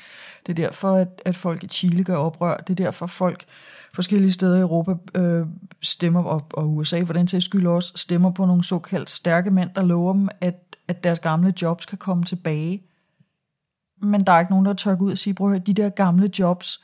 [0.46, 2.58] Det er derfor, at, at folk i Chile gør oprør.
[2.58, 3.46] Det er derfor, folk
[3.94, 5.48] forskellige steder i Europa øh,
[5.82, 9.70] stemmer, og, og USA for den sags skyld også, stemmer på nogle såkaldt stærke mænd,
[9.76, 12.84] der lover dem, at, at deres gamle jobs kan komme tilbage.
[14.02, 15.74] Men der er ikke nogen, der tør gå ud og sige, prøv at høre, de
[15.74, 16.84] der gamle jobs,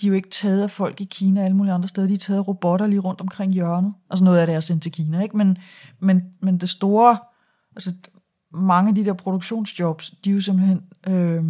[0.00, 2.08] de er jo ikke taget af folk i Kina og alle mulige andre steder.
[2.08, 3.94] De er taget af robotter lige rundt omkring hjørnet.
[4.10, 5.36] Altså noget af det er sendt til Kina, ikke?
[5.36, 5.58] Men,
[6.00, 7.18] men, men det store,
[7.76, 7.92] altså
[8.52, 10.82] mange af de der produktionsjobs, de er jo simpelthen...
[11.08, 11.44] Øh,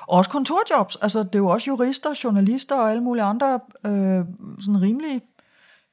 [0.00, 0.96] også kontorjobs.
[0.96, 4.24] Altså, det er jo også jurister, journalister og alle mulige andre øh,
[4.60, 5.20] sådan rimelige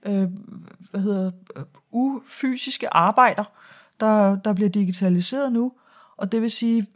[0.06, 0.28] øh,
[0.91, 3.43] hvad hedder, øh, ufysiske arbejder,
[3.99, 5.72] der, der bliver digitaliseret nu.
[6.18, 6.88] Og det vil sige,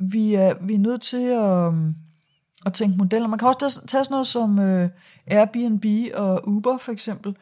[0.00, 1.94] vi er, vi er nødt til at, øh,
[2.66, 3.28] at tænke modeller.
[3.28, 4.88] Man kan også tage sådan noget som øh,
[5.26, 5.84] Airbnb
[6.14, 7.36] og Uber for eksempel.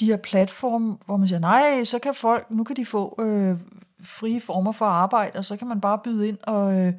[0.00, 3.56] De her platforme, hvor man siger, nej, så kan folk, nu kan de få øh,
[4.02, 6.92] frie former for arbejde, og så kan man bare byde ind og, øh,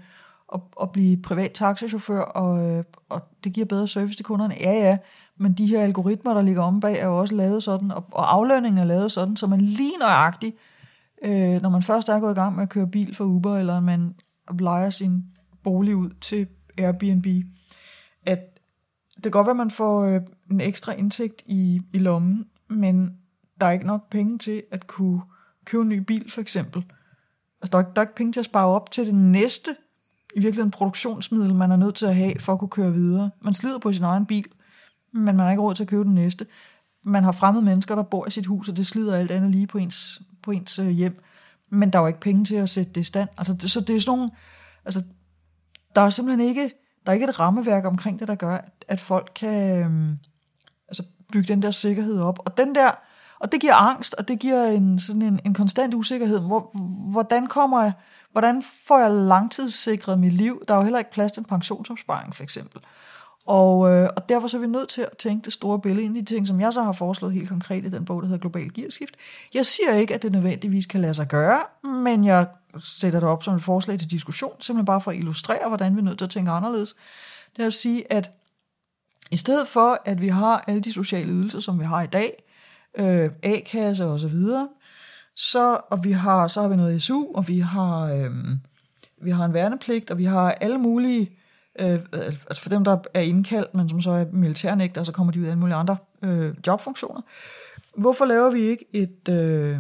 [0.48, 4.56] og, og blive privat taxichauffør, og, øh, og det giver bedre service til kunderne.
[4.60, 4.98] Ja, ja,
[5.38, 8.34] men de her algoritmer, der ligger om bag, er jo også lavet sådan, og, og
[8.34, 10.56] aflønningen er lavet sådan, så man lige nøjagtigt,
[11.24, 13.80] øh, når man først er gået i gang med at køre bil for Uber, eller
[13.80, 14.16] man
[14.60, 15.24] leger sin
[15.64, 17.26] bolig ud til Airbnb,
[18.26, 18.40] at
[19.16, 20.22] det kan godt være, at man får øh,
[20.52, 23.18] en ekstra indtægt i, i lommen, men
[23.62, 25.22] der er ikke nok penge til at kunne
[25.68, 26.84] købe en ny bil, for eksempel.
[27.62, 29.76] Altså, der er, der er ikke penge til at spare op til det næste,
[30.36, 33.32] i virkeligheden produktionsmiddel, man er nødt til at have for at kunne køre videre.
[33.42, 34.46] Man slider på sin egen bil,
[35.14, 36.46] men man har ikke råd til at købe den næste.
[37.04, 39.68] Man har fremmede mennesker, der bor i sit hus, og det slider alt andet lige
[39.68, 41.24] på ens, på ens øh, hjem.
[41.70, 43.30] Men der er jo ikke penge til at sætte det i stand.
[43.38, 44.32] Altså, det, så det er sådan nogle,
[44.86, 45.04] altså,
[45.96, 46.72] der er simpelthen ikke,
[47.06, 50.18] der er ikke et rammeværk omkring det, der gør, at folk kan øhm,
[50.88, 52.40] altså, bygge den der sikkerhed op.
[52.46, 52.92] Og den der,
[53.40, 56.40] og det giver angst, og det giver en, sådan en, en konstant usikkerhed.
[56.40, 56.70] Hvor,
[57.12, 57.94] hvordan kommer jeg,
[58.32, 60.64] hvordan får jeg langtidssikret mit liv?
[60.68, 62.82] Der er jo heller ikke plads til en pensionsopsparing, for eksempel.
[63.46, 66.18] Og, øh, og derfor så er vi nødt til at tænke det store billede ind
[66.18, 68.42] i de ting, som jeg så har foreslået helt konkret i den bog, der hedder
[68.42, 69.16] Global Gearskift.
[69.54, 72.48] Jeg siger ikke, at det nødvendigvis kan lade sig gøre, men jeg
[72.80, 76.00] sætter det op som et forslag til diskussion, simpelthen bare for at illustrere, hvordan vi
[76.00, 76.96] er nødt til at tænke anderledes.
[77.56, 78.32] Det er at sige, at
[79.32, 82.44] i stedet for, at vi har alle de sociale ydelser, som vi har i dag,
[83.00, 84.68] øh, A-kasse og så videre,
[85.36, 88.32] så, og vi har, så har vi noget SU, og vi har, øh,
[89.22, 91.32] vi har en værnepligt, og vi har alle mulige,
[91.80, 95.40] øh, altså for dem, der er indkaldt, men som så er militærnægter, så kommer de
[95.40, 97.22] ud af alle mulige andre øh, jobfunktioner.
[97.98, 99.80] Hvorfor laver vi ikke et, øh,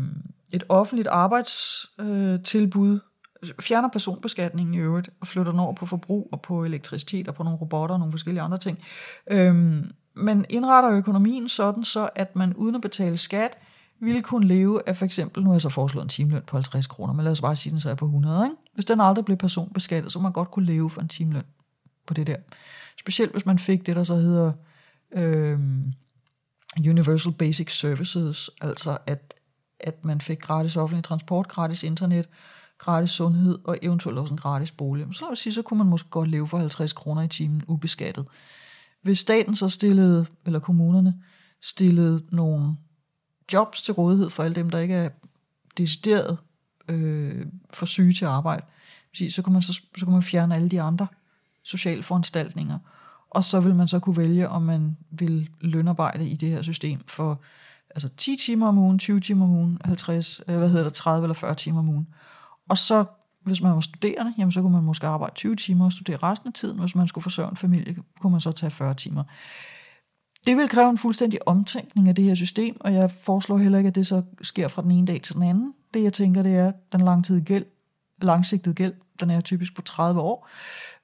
[0.51, 2.99] et offentligt arbejdstilbud,
[3.43, 7.35] øh, fjerner personbeskatningen i øvrigt, og flytter den over på forbrug og på elektricitet og
[7.35, 8.79] på nogle robotter og nogle forskellige andre ting.
[9.31, 13.57] Øhm, men indretter økonomien sådan, så at man uden at betale skat,
[13.99, 16.87] ville kunne leve af for eksempel, nu har jeg så foreslået en timeløn på 50
[16.87, 18.45] kroner, men lad os bare sige, den så er på 100.
[18.45, 18.55] Ikke?
[18.73, 21.43] Hvis den aldrig blev personbeskattet, så man godt kunne leve for en timeløn
[22.05, 22.35] på det der.
[22.99, 24.51] Specielt hvis man fik det, der så hedder
[25.11, 25.59] øh,
[26.77, 29.33] Universal Basic Services, altså at,
[29.79, 32.29] at man fik gratis offentlig transport, gratis internet,
[32.77, 35.07] gratis sundhed og eventuelt også en gratis bolig.
[35.11, 38.25] Så sige, så kunne man måske godt leve for 50 kroner i timen ubeskattet.
[39.07, 41.15] Hvis staten så stillede, eller kommunerne,
[41.61, 42.75] stillede nogle
[43.53, 45.09] jobs til rådighed for alle dem, der ikke er
[45.77, 46.37] decideret
[46.89, 48.65] øh, for syge til arbejde,
[49.29, 51.07] så kan, man så, så kan man fjerne alle de andre
[51.63, 52.79] sociale foranstaltninger,
[53.29, 56.99] og så vil man så kunne vælge, om man vil lønarbejde i det her system
[57.07, 57.41] for
[57.89, 61.25] altså 10 timer om ugen, 20 timer om ugen, 50, øh, hvad hedder det, 30
[61.25, 62.07] eller 40 timer om ugen.
[62.69, 63.05] Og så
[63.47, 66.47] hvis man var studerende, jamen så kunne man måske arbejde 20 timer og studere resten
[66.47, 66.79] af tiden.
[66.79, 69.23] Hvis man skulle forsørge en familie, kunne man så tage 40 timer.
[70.45, 73.87] Det vil kræve en fuldstændig omtænkning af det her system, og jeg foreslår heller ikke,
[73.87, 75.73] at det så sker fra den ene dag til den anden.
[75.93, 77.65] Det jeg tænker, det er, den langtidige gæld,
[78.21, 80.47] langsigtede gæld, den er typisk på 30 år.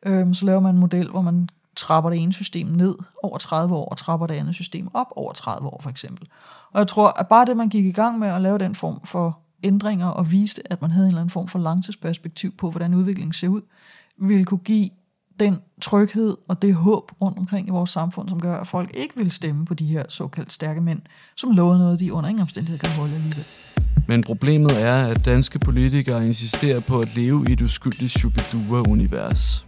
[0.05, 3.75] Øhm, så laver man en model, hvor man trapper det ene system ned over 30
[3.75, 6.27] år, og trapper det andet system op over 30 år for eksempel.
[6.71, 9.01] Og jeg tror, at bare det, man gik i gang med at lave den form
[9.05, 12.93] for ændringer og viste, at man havde en eller anden form for langtidsperspektiv på, hvordan
[12.93, 13.61] udviklingen ser ud,
[14.17, 14.89] ville kunne give
[15.39, 19.13] den tryghed og det håb rundt omkring i vores samfund, som gør, at folk ikke
[19.17, 21.01] vil stemme på de her såkaldt stærke mænd,
[21.35, 23.45] som lover noget, de under ingen omstændighed kan holde alligevel.
[24.07, 29.65] Men problemet er, at danske politikere insisterer på at leve i et uskyldigt Shubidua-univers.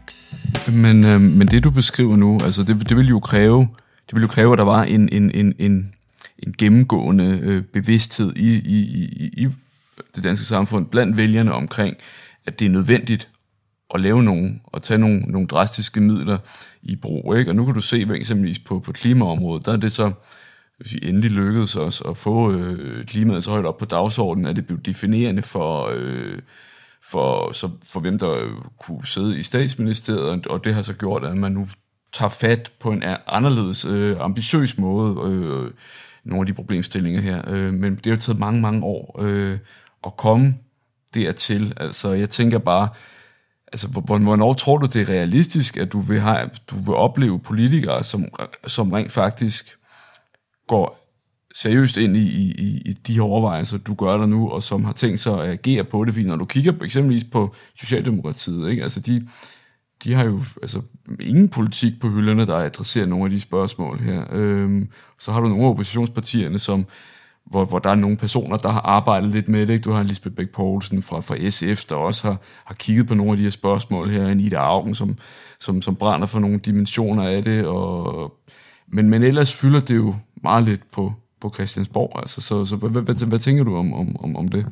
[0.67, 3.67] Men, øh, men det du beskriver nu, altså det, det vil jo kræve,
[4.07, 5.93] det vil jo kræve, at der var en, en, en, en,
[6.39, 9.47] en gennemgående øh, bevidsthed i, i, i, i
[10.16, 11.97] det danske samfund blandt vælgerne omkring,
[12.45, 13.30] at det er nødvendigt
[13.93, 16.38] at lave nogle, og tage nogle, nogle drastiske midler
[16.84, 17.38] i brug.
[17.38, 17.51] Ikke?
[17.51, 20.11] Og nu kan du se, eksempelvis på, på klimaområdet, der er det så
[20.78, 24.55] hvis vi endelig lykkedes os at få øh, klimaet så højt op på dagsordenen, at
[24.55, 26.39] det blev definerende for, øh,
[27.03, 28.47] for, så for hvem der
[28.80, 31.68] kunne sidde i statsministeriet, og det har så gjort, at man nu
[32.13, 35.72] tager fat på en anderledes øh, ambitiøs måde øh,
[36.24, 37.41] nogle af de problemstillinger her.
[37.47, 39.57] Øh, men det har jo taget mange, mange år øh,
[40.06, 40.56] at komme
[41.14, 41.74] dertil.
[41.78, 42.89] Altså, jeg tænker bare,
[43.74, 48.03] altså, hvornår tror du, det er realistisk, at du vil, have, du vil opleve politikere,
[48.03, 48.26] som,
[48.68, 49.78] som rent faktisk
[50.68, 51.06] går
[51.56, 55.20] seriøst ind i, i, i de overvejelser, du gør der nu, og som har tænkt
[55.20, 58.84] sig at agere på det, fordi når du kigger eksempelvis på Socialdemokratiet, ikke?
[58.84, 59.28] Altså de,
[60.03, 60.82] de har jo altså,
[61.20, 64.26] ingen politik på hylderne, der adresserer nogle af de spørgsmål her.
[64.32, 64.89] Øhm,
[65.20, 66.86] så har du nogle af oppositionspartierne, som,
[67.45, 69.73] hvor, hvor der er nogle personer, der har arbejdet lidt med det.
[69.73, 69.83] Ikke?
[69.83, 73.31] Du har Lisbeth Bæk Poulsen fra, fra SF, der også har, har kigget på nogle
[73.31, 74.27] af de her spørgsmål her.
[74.27, 75.17] Anita Augen, som,
[75.59, 77.65] som, som brænder for nogle dimensioner af det.
[77.65, 78.33] Og,
[78.87, 82.19] men, men ellers fylder det jo meget lidt på, på Christiansborg.
[82.19, 84.65] Altså, så så hvad, hvad, hvad, hvad tænker du om, om, om det?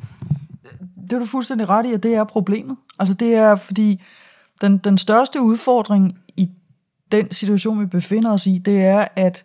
[1.02, 2.76] Det er du fuldstændig ret i, at det er problemet.
[2.98, 4.02] Altså det er, fordi
[4.60, 6.50] den, den største udfordring i
[7.12, 9.44] den situation, vi befinder os i, det er, at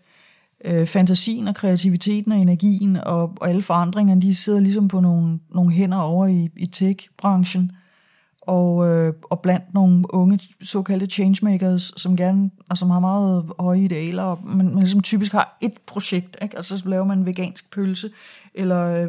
[0.65, 5.39] øh, fantasien og kreativiteten og energien og, og alle forandringerne, de sidder ligesom på nogle,
[5.55, 7.71] nogle hænder over i, i tech-branchen
[8.49, 13.79] og, øh, og blandt nogle unge såkaldte changemakers, som gerne og som har meget høje
[13.79, 16.57] idealer, og man, man ligesom typisk har et projekt, ikke?
[16.57, 18.09] altså så laver man en vegansk pølse,
[18.53, 19.07] eller øh,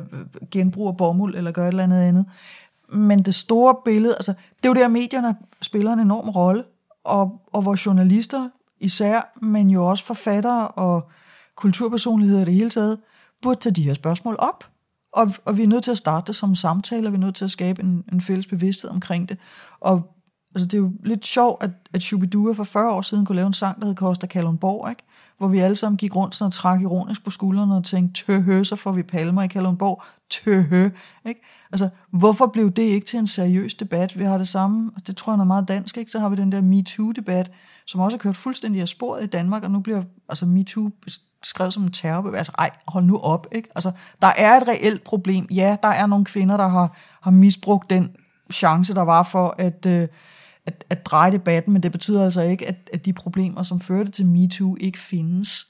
[0.50, 2.24] genbruger bomuld, eller gør et eller andet andet.
[2.92, 6.64] Men det store billede, altså det er jo der, medierne spiller en enorm rolle,
[7.04, 8.48] og, og hvor journalister
[8.80, 11.10] især, men jo også forfattere og
[11.56, 12.98] kulturpersonligheder i det hele taget,
[13.42, 14.70] burde tage de her spørgsmål op.
[15.12, 17.44] Og, og vi er nødt til at starte det som samtaler, vi er nødt til
[17.44, 19.38] at skabe en, en fælles bevidsthed omkring det.
[19.80, 20.14] Og
[20.54, 23.46] altså, det er jo lidt sjovt, at, at Shubidua for 40 år siden kunne lave
[23.46, 25.02] en sang, der hed Costa Kalundborg, ikke?
[25.38, 28.64] hvor vi alle sammen gik rundt sådan og trak ironisk på skuldrene og tænkte, tøhø,
[28.64, 30.90] så får vi palmer i Kalundborg, tøhø.
[31.26, 31.40] Ikke?
[31.72, 34.18] Altså, hvorfor blev det ikke til en seriøs debat?
[34.18, 36.10] Vi har det samme, og det tror jeg er meget dansk, ikke?
[36.10, 37.50] så har vi den der MeToo-debat,
[37.86, 40.90] som også har kørt fuldstændig af sporet i Danmark, og nu bliver altså MeToo
[41.42, 42.38] skrevet som en terrorbevægelse.
[42.38, 43.46] Altså, ej, hold nu op.
[43.52, 43.68] Ikke?
[43.74, 43.92] Altså,
[44.22, 45.46] der er et reelt problem.
[45.50, 48.16] Ja, der er nogle kvinder, der har, har misbrugt den
[48.52, 50.08] chance, der var for at, øh,
[50.70, 54.10] at, at dreje debatten, men det betyder altså ikke, at, at de problemer, som førte
[54.10, 55.66] til MeToo, ikke findes.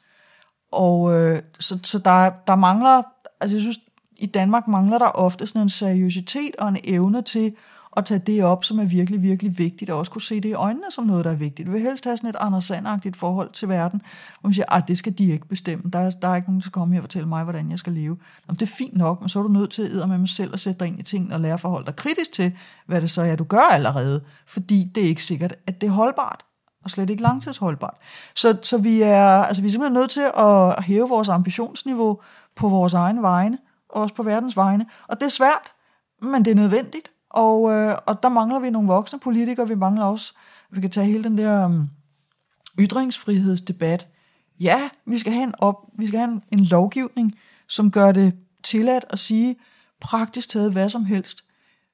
[0.72, 3.02] Og øh, så, så der, der mangler,
[3.40, 3.78] altså jeg synes,
[4.16, 7.54] i Danmark mangler der ofte sådan en seriøsitet og en evne til
[7.96, 10.52] at tage det op, som er virkelig, virkelig vigtigt, og også kunne se det i
[10.52, 11.68] øjnene som noget, der er vigtigt.
[11.68, 14.02] Vi vil helst have sådan et Anders Sand forhold til verden,
[14.40, 15.90] hvor man siger, at det skal de ikke bestemme.
[15.92, 17.78] Der er, der er ikke nogen, der skal komme her og fortælle mig, hvordan jeg
[17.78, 18.18] skal leve.
[18.48, 20.52] Jamen, det er fint nok, men så er du nødt til at med mig selv
[20.52, 22.52] og sætte dig ind i tingene og lære at forholde dig kritisk til,
[22.86, 24.24] hvad det så er, du gør allerede.
[24.46, 26.44] Fordi det er ikke sikkert, at det er holdbart
[26.84, 27.96] og slet ikke langtidsholdbart.
[28.34, 32.20] Så, så vi, er, altså, vi er simpelthen nødt til at hæve vores ambitionsniveau
[32.56, 34.86] på vores egen vegne, og også på verdens vegne.
[35.08, 35.72] Og det er svært,
[36.22, 37.10] men det er nødvendigt.
[37.30, 39.68] Og, øh, og der mangler vi nogle voksne politikere.
[39.68, 40.34] Vi mangler også,
[40.70, 41.90] vi kan tage hele den der um,
[42.78, 44.08] ytringsfrihedsdebat.
[44.60, 48.34] Ja, vi skal have, en, op, vi skal have en, en lovgivning, som gør det
[48.62, 49.56] tilladt at sige
[50.00, 51.44] praktisk taget hvad som helst.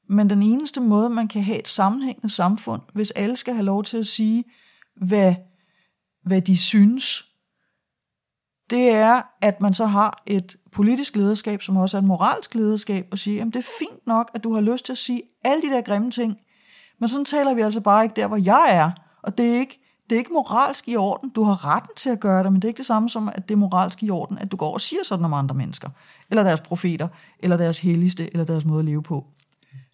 [0.08, 3.84] Men den eneste måde, man kan have et sammenhængende samfund, hvis alle skal have lov
[3.84, 4.44] til at sige,
[4.96, 5.34] hvad,
[6.22, 7.25] hvad de synes,
[8.70, 13.08] det er, at man så har et politisk lederskab, som også er et moralsk lederskab,
[13.10, 15.62] og siger, at det er fint nok, at du har lyst til at sige alle
[15.62, 16.38] de der grimme ting,
[16.98, 18.90] men sådan taler vi altså bare ikke der, hvor jeg er.
[19.22, 21.28] Og det er ikke, det er ikke moralsk i orden.
[21.28, 23.48] Du har retten til at gøre det, men det er ikke det samme som, at
[23.48, 25.88] det er moralsk i orden, at du går og siger sådan om andre mennesker,
[26.30, 27.08] eller deres profeter,
[27.40, 29.24] eller deres helligste, eller deres måde at leve på.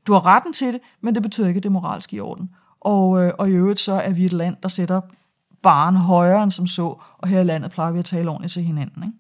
[0.07, 2.51] Du har retten til det, men det betyder ikke, at det er moralsk i orden.
[2.81, 5.01] Og, øh, og i øvrigt så er vi et land, der sætter
[5.63, 8.63] barn højere end som så, og her i landet plejer vi at tale ordentligt til
[8.63, 9.03] hinanden.
[9.03, 9.19] Ikke?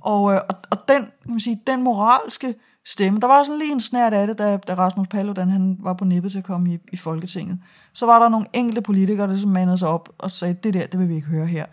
[0.00, 2.54] Og, øh, og, og den, kan man sige, den moralske
[2.86, 5.92] stemme, der var sådan lige en snært af det, da, da Rasmus Paludan han var
[5.92, 7.58] på nippet til at komme i, i Folketinget.
[7.92, 10.86] Så var der nogle enkelte politikere, der som mandede sig op og sagde, det der,
[10.86, 11.64] det vil vi ikke høre her.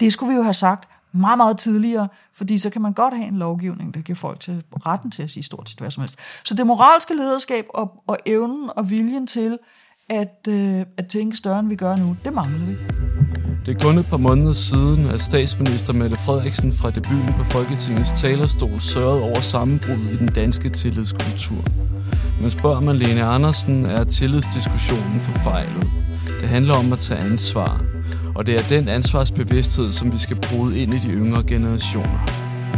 [0.00, 3.28] Det skulle vi jo have sagt meget, meget tidligere, fordi så kan man godt have
[3.28, 6.18] en lovgivning, der giver folk til retten til at sige stort set hvad som helst.
[6.44, 9.58] Så det moralske lederskab og, og evnen og viljen til
[10.08, 13.15] at, øh, at tænke større, end vi gør nu, det mangler vi.
[13.66, 18.12] Det er kun et par måneder siden, at statsminister Mette Frederiksen fra debuten på Folketingets
[18.20, 21.64] talerstol sørgede over sammenbruddet i den danske tillidskultur.
[22.40, 25.86] Men spørger man Lene Andersen, er tillidsdiskussionen forfejlet.
[26.40, 27.84] Det handler om at tage ansvar,
[28.34, 32.26] og det er den ansvarsbevidsthed, som vi skal bruge ind i de yngre generationer.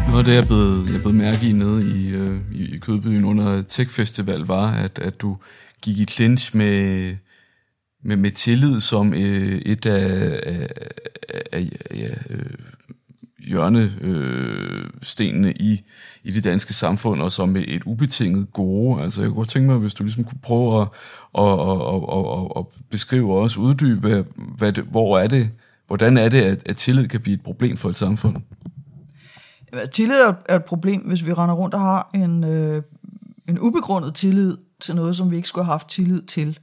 [0.08, 3.62] Noget af det, jeg blev, jeg blev mærke i nede i, øh, i Kødbyen under
[3.62, 5.36] Tech Festival, var, at, at du
[5.82, 7.14] gik i clinch med,
[8.02, 10.68] med, med tillid som øh, et af, af,
[11.52, 12.46] af ja, øh,
[13.48, 15.82] hjørnestenene øh, i,
[16.24, 19.02] i det danske samfund, og som et ubetinget gode.
[19.02, 20.88] Altså jeg kunne godt tænke mig, hvis du ligesom kunne prøve at,
[21.38, 22.26] at, at, at, at,
[22.56, 24.24] at beskrive og også uddybe, hvad,
[24.58, 25.50] hvad det, hvor er det,
[25.86, 28.36] hvordan er det, at, at tillid kan blive et problem for et samfund?
[29.92, 32.82] Tillid er et problem, hvis vi render rundt og har en, øh,
[33.48, 36.58] en ubegrundet tillid til noget, som vi ikke skulle have haft tillid til.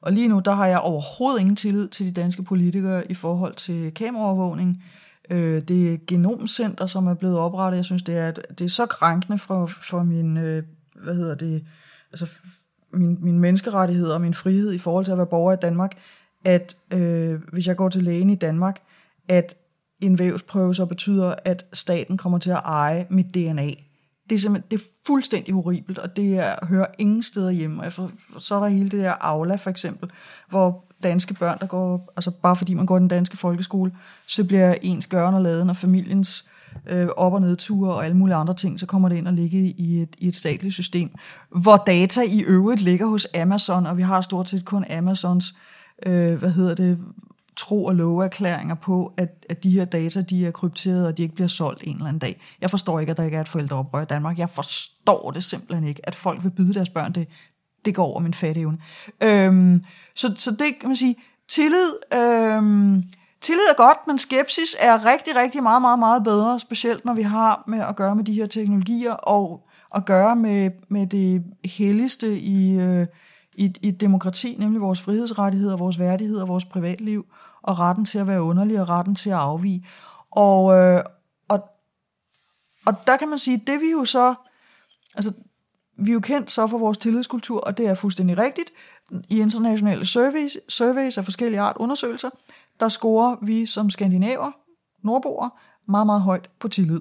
[0.00, 3.54] Og lige nu, der har jeg overhovedet ingen tillid til de danske politikere i forhold
[3.54, 4.84] til kameraovervågning.
[5.30, 7.76] Øh, det Genomcenter, som er blevet oprettet.
[7.76, 10.62] Jeg synes, det er, det er så krænkende for, for min, øh,
[11.02, 11.64] hvad hedder det,
[12.12, 12.26] altså
[12.92, 15.98] min, min menneskerettighed og min frihed i forhold til at være borger i Danmark,
[16.44, 18.80] at øh, hvis jeg går til lægen i Danmark,
[19.28, 19.54] at
[20.00, 23.70] en vævsprøve så betyder, at staten kommer til at eje mit DNA.
[24.28, 27.82] Det er simpelthen det er fuldstændig horribelt, og det er, hører ingen steder hjemme.
[28.34, 30.10] Og så er der hele det der Aula for eksempel,
[30.50, 33.92] hvor danske børn, der går, altså bare fordi man går i den danske folkeskole,
[34.26, 36.44] så bliver ens gøren og laden og familiens
[36.86, 39.58] øh, op- og nedture og alle mulige andre ting, så kommer det ind og ligge
[39.58, 41.10] i et, i et statligt system,
[41.50, 45.54] hvor data i øvrigt ligger hos Amazon, og vi har stort set kun Amazons,
[46.06, 46.98] øh, hvad hedder det,
[47.58, 51.34] tro- og loveerklæringer på, at, at de her data de er krypteret, og de ikke
[51.34, 52.40] bliver solgt en eller anden dag.
[52.60, 54.38] Jeg forstår ikke, at der ikke er et forældreoprør i Danmark.
[54.38, 57.28] Jeg forstår det simpelthen ikke, at folk vil byde deres børn det.
[57.84, 58.78] Det går over min fatteevne.
[59.20, 59.84] Øhm,
[60.14, 61.16] så, så det kan man sige,
[61.48, 63.04] tillid, øhm,
[63.40, 67.22] tillid er godt, men skepsis er rigtig, rigtig meget, meget, meget bedre, specielt når vi
[67.22, 72.38] har med at gøre med de her teknologier, og at gøre med, med det helligste
[72.38, 73.06] i, øh,
[73.54, 77.26] i, i et demokrati, nemlig vores frihedsrettigheder, vores værdighed og vores privatliv
[77.68, 79.86] og retten til at være underlig, og retten til at afvige.
[80.30, 81.02] Og, øh,
[81.48, 81.68] og,
[82.86, 84.34] og der kan man sige, det vi jo så,
[85.14, 85.32] altså
[85.98, 88.70] vi er jo kendt så for vores tillidskultur, og det er fuldstændig rigtigt.
[89.30, 92.30] I internationale surveys, surveys af forskellige art undersøgelser,
[92.80, 94.50] der scorer vi som skandinaver,
[95.02, 95.50] nordboere,
[95.86, 97.00] meget, meget højt på tillid.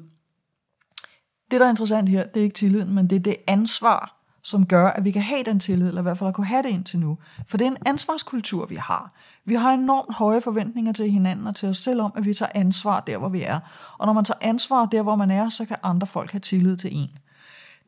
[1.51, 4.16] Det, der er interessant her, det er ikke tilliden, men det er det ansvar,
[4.47, 6.63] som gør, at vi kan have den tillid, eller i hvert fald at kunne have
[6.63, 7.17] det indtil nu.
[7.47, 9.11] For det er en ansvarskultur, vi har.
[9.45, 12.51] Vi har enormt høje forventninger til hinanden og til os selv om, at vi tager
[12.55, 13.59] ansvar der, hvor vi er.
[13.97, 16.77] Og når man tager ansvar der, hvor man er, så kan andre folk have tillid
[16.77, 17.09] til en.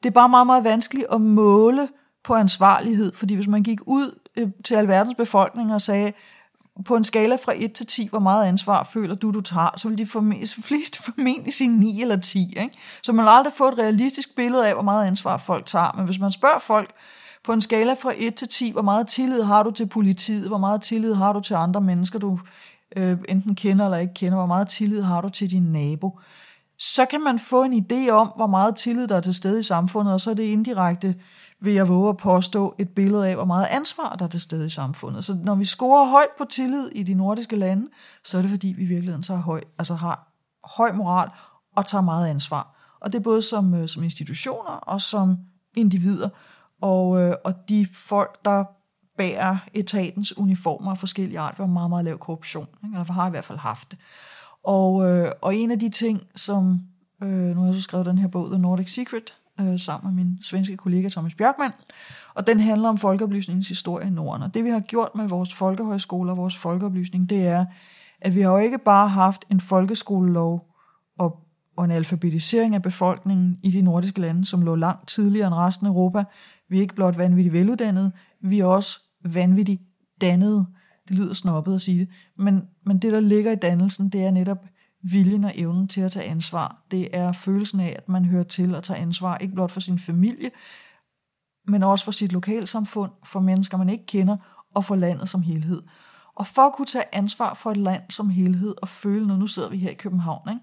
[0.03, 1.87] Det er bare meget, meget vanskeligt at måle
[2.23, 6.11] på ansvarlighed, fordi hvis man gik ud øh, til alverdens befolkning og sagde,
[6.85, 9.89] på en skala fra 1 til 10, hvor meget ansvar føler du, du tager, så
[9.89, 10.07] vil de
[10.63, 12.53] fleste formentlig sige 9 eller 10.
[12.57, 12.69] Ikke?
[13.03, 15.93] Så man vil aldrig få et realistisk billede af, hvor meget ansvar folk tager.
[15.97, 16.91] Men hvis man spørger folk
[17.43, 20.57] på en skala fra 1 til 10, hvor meget tillid har du til politiet, hvor
[20.57, 22.39] meget tillid har du til andre mennesker, du
[22.95, 26.19] øh, enten kender eller ikke kender, hvor meget tillid har du til din nabo,
[26.79, 29.63] så kan man få en idé om, hvor meget tillid der er til stede i
[29.63, 31.15] samfundet, og så er det indirekte
[31.61, 34.65] vil jeg våge at påstå et billede af, hvor meget ansvar der er til stede
[34.65, 35.25] i samfundet.
[35.25, 37.87] Så når vi scorer højt på tillid i de nordiske lande,
[38.23, 40.27] så er det fordi, vi i virkeligheden så har høj, altså har
[40.63, 41.29] høj moral
[41.75, 42.75] og tager meget ansvar.
[43.01, 45.37] Og det er både som, øh, som institutioner og som
[45.77, 46.29] individer.
[46.81, 48.63] Og, øh, og de folk, der
[49.17, 52.67] bærer etatens uniformer af forskellige art, var meget, meget lav korruption.
[52.83, 52.99] Ikke?
[52.99, 53.99] Eller har i hvert fald haft det.
[54.63, 56.79] Og, øh, og en af de ting, som,
[57.23, 60.23] øh, nu har jeg så skrevet den her bog, The Nordic Secret, øh, sammen med
[60.23, 61.71] min svenske kollega Thomas Bjørkman.
[62.35, 64.43] Og den handler om folkeoplysningens historie i Norden.
[64.43, 67.65] Og det vi har gjort med vores folkehøjskoler og vores folkeoplysning, det er,
[68.21, 70.65] at vi har jo ikke bare haft en folkeskolelov
[71.19, 71.37] og,
[71.77, 75.87] og en alfabetisering af befolkningen i de nordiske lande, som lå langt tidligere end resten
[75.87, 76.23] af Europa.
[76.69, 79.81] Vi er ikke blot vanvittigt veluddannede, vi er også vanvittigt
[80.21, 80.65] dannede.
[81.09, 84.31] Det lyder snobbet at sige det, men, men det, der ligger i dannelsen, det er
[84.31, 84.65] netop
[85.01, 86.83] viljen og evnen til at tage ansvar.
[86.91, 89.99] Det er følelsen af, at man hører til at tage ansvar, ikke blot for sin
[89.99, 90.51] familie,
[91.67, 94.37] men også for sit lokalsamfund, for mennesker, man ikke kender,
[94.75, 95.81] og for landet som helhed.
[96.35, 99.47] Og for at kunne tage ansvar for et land som helhed og føle noget, nu
[99.47, 100.61] sidder vi her i København, ikke?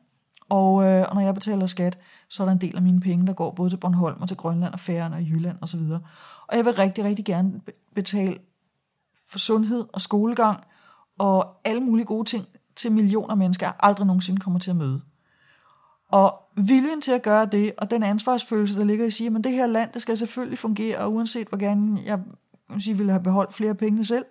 [0.48, 3.26] Og, øh, og når jeg betaler skat, så er der en del af mine penge,
[3.26, 5.80] der går både til Bornholm og til Grønland og Færøerne og Jylland osv.
[5.80, 6.00] Og,
[6.46, 7.60] og jeg vil rigtig, rigtig gerne
[7.94, 8.38] betale
[9.30, 10.60] for sundhed og skolegang
[11.18, 12.46] og alle mulige gode ting
[12.76, 15.02] til millioner mennesker, jeg aldrig nogensinde kommer til at møde.
[16.08, 19.44] Og viljen til at gøre det, og den ansvarsfølelse, der ligger i at sige, at
[19.44, 22.20] det her land, det skal selvfølgelig fungere, og uanset hvor gerne jeg
[22.78, 24.24] sige, ville have beholdt flere penge selv,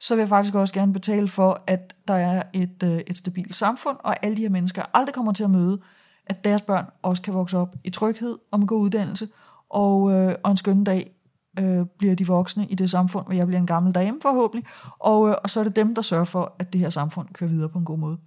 [0.00, 3.56] så vil jeg faktisk også gerne betale for, at der er et, øh, et stabilt
[3.56, 5.80] samfund, og alle de her mennesker aldrig kommer til at møde,
[6.26, 9.28] at deres børn også kan vokse op i tryghed og med god uddannelse,
[9.70, 11.15] og, øh, og en skøn dag
[11.58, 14.66] øh, bliver de voksne i det samfund, hvor jeg bliver en gammel dame forhåbentlig,
[14.98, 17.50] og, øh, og så er det dem, der sørger for, at det her samfund kører
[17.50, 18.18] videre på en god måde.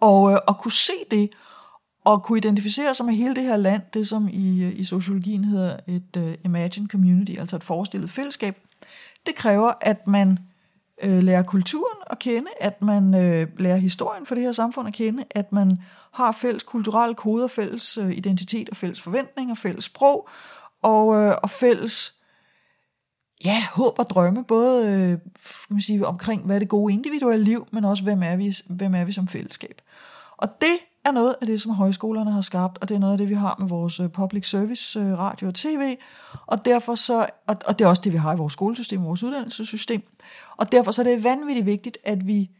[0.00, 1.30] Og øh, at kunne se det,
[2.04, 5.44] og kunne identificere sig med hele det her land, det som i, øh, i sociologien
[5.44, 8.56] hedder et øh, uh, imagine community, altså et forestillet fællesskab,
[9.26, 10.38] det kræver, at man
[11.02, 14.94] øh, lærer kulturen at kende, at man øh, lærer historien for det her samfund at
[14.94, 15.78] kende, at man
[16.12, 20.28] har fælles kulturelle koder, fælles øh, identitet og fælles forventninger, fælles sprog
[20.82, 22.14] og, øh, og fælles
[23.44, 25.20] ja, håb og drømme, både øh, kan
[25.70, 28.94] man sige, omkring, hvad er det gode individuelle liv, men også, hvem er, vi, hvem
[28.94, 29.80] er vi som fællesskab.
[30.36, 33.18] Og det er noget af det, som højskolerne har skabt, og det er noget af
[33.18, 35.96] det, vi har med vores øh, public service øh, radio og tv,
[36.46, 39.22] og derfor så, og, og det er også det, vi har i vores skolesystem, vores
[39.22, 40.02] uddannelsessystem,
[40.56, 42.50] og derfor så er det vanvittigt vigtigt, at vi,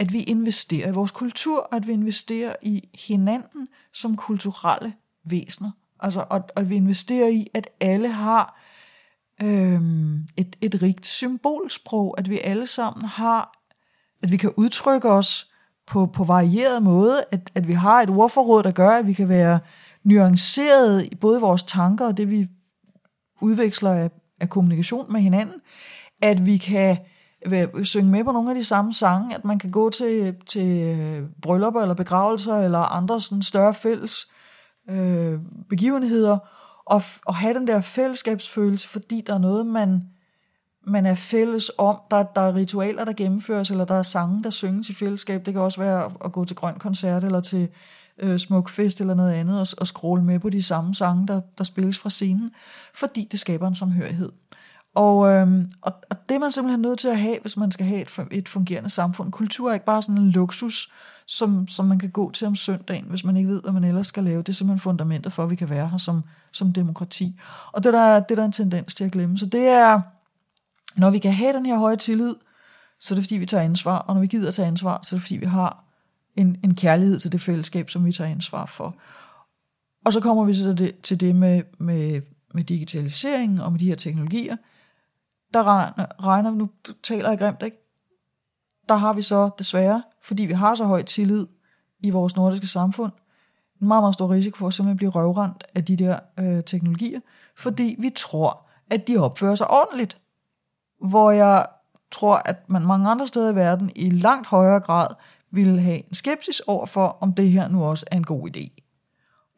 [0.00, 4.92] at vi investerer i vores kultur, og at vi investerer i hinanden som kulturelle
[5.24, 5.70] væsener.
[6.00, 8.60] Altså, og, og at vi investerer i, at alle har
[9.42, 13.52] øhm, et, et rigt symbolsprog, at vi alle sammen har,
[14.22, 15.50] at vi kan udtrykke os
[15.86, 19.28] på, på varieret måde, at, at vi har et ordforråd, der gør, at vi kan
[19.28, 19.58] være
[20.04, 22.48] nuanceret i både vores tanker og det, vi
[23.40, 24.10] udveksler af,
[24.40, 25.60] af kommunikation med hinanden,
[26.22, 26.96] at vi kan
[27.82, 31.22] synge med på nogle af de samme sange, at man kan gå til, til øh,
[31.42, 34.28] bryllupper eller begravelser eller andre sådan større fælles
[34.90, 35.38] øh,
[35.68, 36.38] begivenheder,
[36.90, 40.02] og, og have den der fællesskabsfølelse, fordi der er noget, man,
[40.86, 41.96] man er fælles om.
[42.10, 45.46] Der, der er ritualer, der gennemføres, eller der er sange, der synges i fællesskab.
[45.46, 47.68] Det kan også være at gå til grøn koncert, eller til
[48.18, 51.40] øh, smuk fest, eller noget andet, og, og scrolle med på de samme sange, der,
[51.58, 52.50] der spilles fra scenen,
[52.94, 54.32] fordi det skaber en samhørighed.
[54.94, 57.86] Og, øhm, og, og det er man simpelthen nødt til at have, hvis man skal
[57.86, 59.32] have et, et fungerende samfund.
[59.32, 60.92] Kultur er ikke bare sådan en luksus,
[61.26, 64.06] som, som man kan gå til om søndagen, hvis man ikke ved, hvad man ellers
[64.06, 64.38] skal lave.
[64.38, 66.22] Det er simpelthen fundamentet for, at vi kan være her som,
[66.52, 67.40] som demokrati.
[67.72, 69.38] Og det der, det der er en tendens til at glemme.
[69.38, 70.00] Så det er,
[70.96, 72.34] når vi kan have den her høje tillid,
[72.98, 73.98] så er det fordi, vi tager ansvar.
[73.98, 75.84] Og når vi gider at tage ansvar, så er det fordi, vi har
[76.36, 78.96] en, en kærlighed til det fællesskab, som vi tager ansvar for.
[80.04, 82.22] Og så kommer vi til det, til det med, med,
[82.54, 84.56] med digitalisering og med de her teknologier.
[85.54, 86.70] Der regner, regner nu
[87.02, 87.76] taler jeg grimt, ikke?
[88.88, 91.46] Der har vi så desværre fordi vi har så høj tillid
[92.00, 93.12] i vores nordiske samfund,
[93.80, 97.20] en meget, meget stor risiko for at simpelthen blive røvrendt af de der øh, teknologier,
[97.56, 100.18] fordi vi tror, at de opfører sig ordentligt.
[101.08, 101.66] Hvor jeg
[102.12, 105.06] tror, at man mange andre steder i verden i langt højere grad
[105.50, 108.86] ville have en skepsis over for, om det her nu også er en god idé.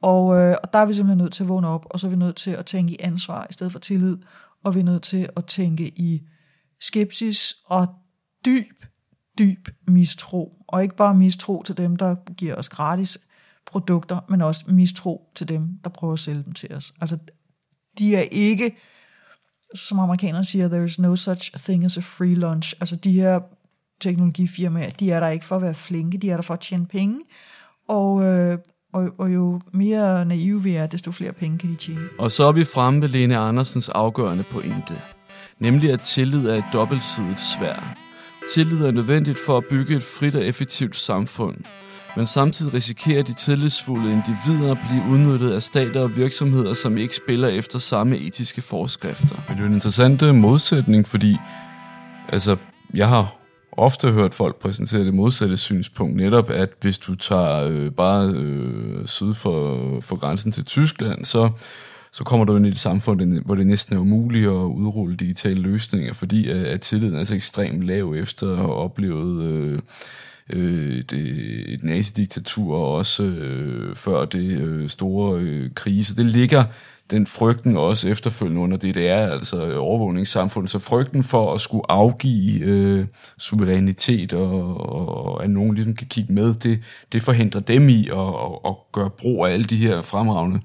[0.02, 2.10] Og, øh, og der er vi simpelthen nødt til at vågne op, og så er
[2.10, 4.18] vi nødt til at tænke i ansvar i stedet for tillid,
[4.64, 6.22] og vi er nødt til at tænke i
[6.80, 7.86] skepsis og
[8.44, 8.82] dyb
[9.38, 10.52] dyb mistro.
[10.68, 13.18] Og ikke bare mistro til dem, der giver os gratis
[13.72, 16.94] produkter, men også mistro til dem, der prøver at sælge dem til os.
[17.00, 17.18] Altså,
[17.98, 18.76] de er ikke,
[19.74, 22.74] som amerikanerne siger, there is no such thing as a free lunch.
[22.80, 23.40] Altså, de her
[24.00, 26.86] teknologifirmaer, de er der ikke for at være flinke, de er der for at tjene
[26.86, 27.20] penge.
[27.88, 28.58] Og, øh,
[28.92, 32.08] og, og jo mere naive vi er, desto flere penge kan de tjene.
[32.18, 34.94] Og så er vi fremme ved Lene Andersens afgørende pointe.
[35.58, 37.98] Nemlig at tillid er et dobbeltsidigt svær.
[38.54, 41.56] Tillid er nødvendigt for at bygge et frit og effektivt samfund,
[42.16, 47.16] men samtidig risikerer de tillidsfulde individer at blive udnyttet af stater og virksomheder, som ikke
[47.16, 49.36] spiller efter samme etiske forskrifter.
[49.48, 51.36] Men det er en interessant øh, modsætning, fordi
[52.28, 52.56] altså,
[52.94, 53.36] jeg har
[53.72, 59.06] ofte hørt folk præsentere det modsatte synspunkt, netop at hvis du tager øh, bare øh,
[59.06, 61.50] syd for, for grænsen til Tyskland, så
[62.14, 65.60] så kommer du ind i et samfund, hvor det næsten er umuligt at udrulle digitale
[65.60, 69.78] løsninger, fordi øh, at tilliden er så ekstremt lav efter at have oplevet øh,
[70.52, 76.16] øh, det, et nazidiktatur, og også øh, før det øh, store øh, krise.
[76.16, 76.64] Det ligger
[77.12, 80.70] den frygten også efterfølgende under DDR, altså øh, overvågningssamfundet.
[80.70, 83.06] Så frygten for at skulle afgive øh,
[83.38, 86.80] suverænitet, og, og, og at nogen ligesom kan kigge med, det,
[87.12, 90.60] det forhindrer dem i at, at, at gøre brug af alle de her fremragende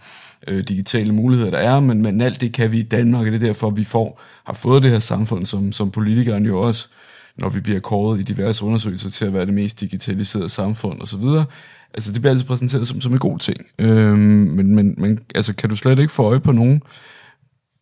[0.47, 3.43] øh, digitale muligheder, der er, men, men alt det kan vi i Danmark, og det
[3.43, 6.87] er derfor, vi får, har fået det her samfund, som, som politikerne jo også,
[7.37, 11.23] når vi bliver kåret i diverse undersøgelser til at være det mest digitaliserede samfund osv.,
[11.93, 13.57] altså det bliver altid præsenteret som, som en god ting.
[13.79, 16.81] Øhm, men, men, men altså, kan du slet ikke få øje på nogen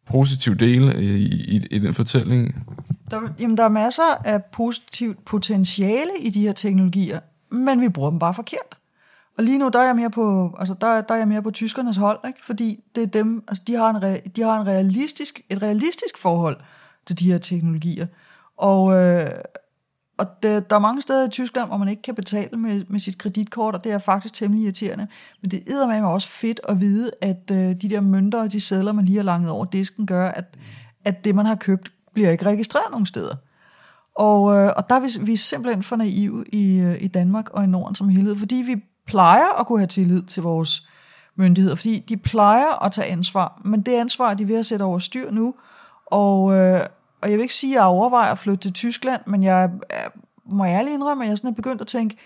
[0.06, 2.66] positiv dele i, i, i den fortælling?
[3.12, 7.20] Der, jamen, der er masser af positivt potentiale i de her teknologier,
[7.52, 8.78] men vi bruger dem bare forkert.
[9.38, 11.52] Og lige nu, der er jeg mere på, altså der, der er jeg mere på
[11.52, 12.40] tyskernes hold, ikke?
[12.46, 16.58] fordi det er dem, altså de har, en, de har en realistisk, et realistisk forhold
[17.06, 18.08] til de her teknologier.
[18.58, 19.30] Og, øh,
[20.18, 23.00] og det, der er mange steder i Tyskland, hvor man ikke kan betale med, med
[23.00, 25.08] sit kreditkort, og det er faktisk temmelig irriterende.
[25.42, 28.62] Men det er med også fedt at vide, at øh, de der mønter og de
[28.62, 30.58] sædler, man lige har langet over disken, gør, at,
[31.06, 33.36] at det, man har købt, bliver ikke registreret nogen steder.
[34.16, 37.50] Og, øh, og der er vi, vi er simpelthen for naive i, øh, i Danmark
[37.50, 40.88] og i Norden som helhed, fordi vi plejer at kunne have tillid til vores
[41.36, 44.84] myndigheder, fordi de plejer at tage ansvar, men det ansvar, de er ved at sætte
[44.84, 45.56] over styr nu,
[46.06, 46.80] og, øh,
[47.22, 50.10] og jeg vil ikke sige, at jeg overvejer at flytte til Tyskland, men jeg, jeg
[50.46, 52.18] må ærligt indrømme, at jeg sådan er begyndt at tænke,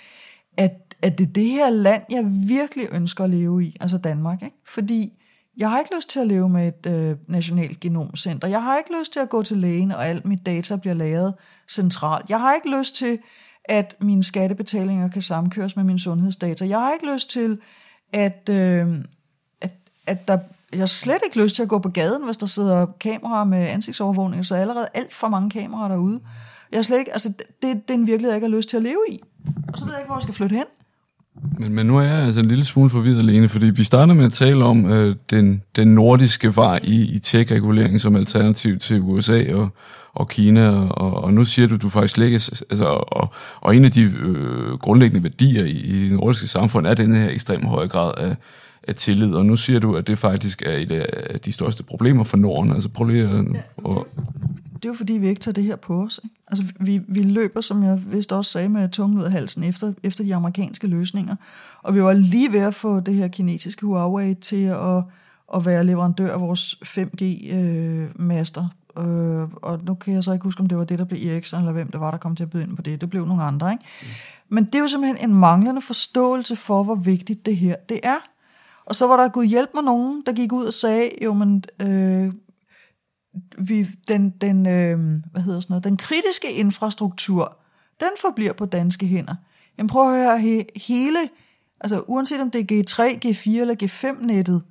[0.58, 4.42] at, at det er det her land, jeg virkelig ønsker at leve i, altså Danmark.
[4.42, 4.56] Ikke?
[4.66, 5.14] Fordi
[5.58, 8.48] jeg har ikke lyst til at leve med et øh, nationalt genomcenter.
[8.48, 11.34] Jeg har ikke lyst til at gå til lægen, og alt mit data bliver lagret
[11.70, 12.30] centralt.
[12.30, 13.20] Jeg har ikke lyst til,
[13.66, 16.68] at mine skattebetalinger kan samkøres med mine sundhedsdata.
[16.68, 17.60] Jeg har ikke lyst til,
[18.14, 18.88] at, øh,
[19.62, 19.74] at,
[20.08, 20.38] at der
[20.72, 23.68] jeg har slet ikke lyst til at gå på gaden, hvis der sidder kameraer med
[23.68, 26.20] ansigtsovervågning, så er allerede alt for mange kameraer derude.
[26.72, 28.78] Jeg har slet ikke, altså, det, det er en virkelighed, jeg ikke har lyst til
[28.78, 29.22] at leve i.
[29.74, 30.66] Og så ved jeg ikke, hvor jeg skal flytte hen.
[31.60, 34.26] Men, men nu er jeg altså en lille smule forvirret alene, fordi vi starter med
[34.26, 39.54] at tale om øh, den, den nordiske vej i, i tech-regulering som alternativ til USA
[39.54, 39.70] og,
[40.14, 43.92] og Kina, og, og nu siger du, du faktisk lægger, altså, og, og en af
[43.92, 48.14] de øh, grundlæggende værdier i, i det nordiske samfund er den her ekstremt høje grad
[48.18, 48.36] af,
[48.90, 52.24] af tillid, og nu siger du, at det faktisk er et af de største problemer
[52.24, 52.72] for Norden.
[52.72, 53.46] Altså prøv lige at...
[53.78, 54.08] Og...
[54.76, 56.20] Det er jo fordi, vi ikke tager det her på os.
[56.24, 56.36] Ikke?
[56.48, 59.94] Altså, vi, vi løber, som jeg vist også sagde, med tungen ud af halsen efter,
[60.04, 61.36] efter de amerikanske løsninger.
[61.84, 65.04] Og vi var lige ved at få det her kinesiske Huawei til at,
[65.56, 68.68] at være leverandør af vores 5G-master.
[68.98, 71.20] Øh, øh, og nu kan jeg så ikke huske, om det var det, der blev
[71.28, 73.02] Ericsson, eller hvem det var, der kom til at byde ind på det.
[73.02, 73.84] Det blev nogle andre, ikke?
[74.02, 74.08] Mm.
[74.50, 78.18] Men det er jo simpelthen en manglende forståelse for, hvor vigtigt det her det er.
[78.90, 81.64] Og så var der Gud hjælp mig nogen, der gik ud og sagde, jo, men
[81.82, 82.34] øh,
[83.58, 85.00] vi, den, den, øh,
[85.32, 87.58] hvad hedder sådan noget, den kritiske infrastruktur,
[88.00, 89.36] den forbliver på danske hænder.
[89.78, 91.20] Jamen prøv at høre, he, hele,
[91.82, 94.64] altså uanset om det er G3, G4 eller G5-nettet,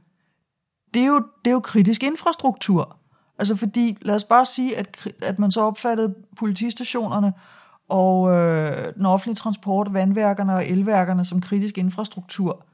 [0.94, 2.96] det er, jo, det er jo kritisk infrastruktur.
[3.38, 7.32] Altså fordi, lad os bare sige, at, at man så opfattede politistationerne
[7.88, 12.64] og øh, den offentlige transport, vandværkerne og elværkerne som kritisk infrastruktur.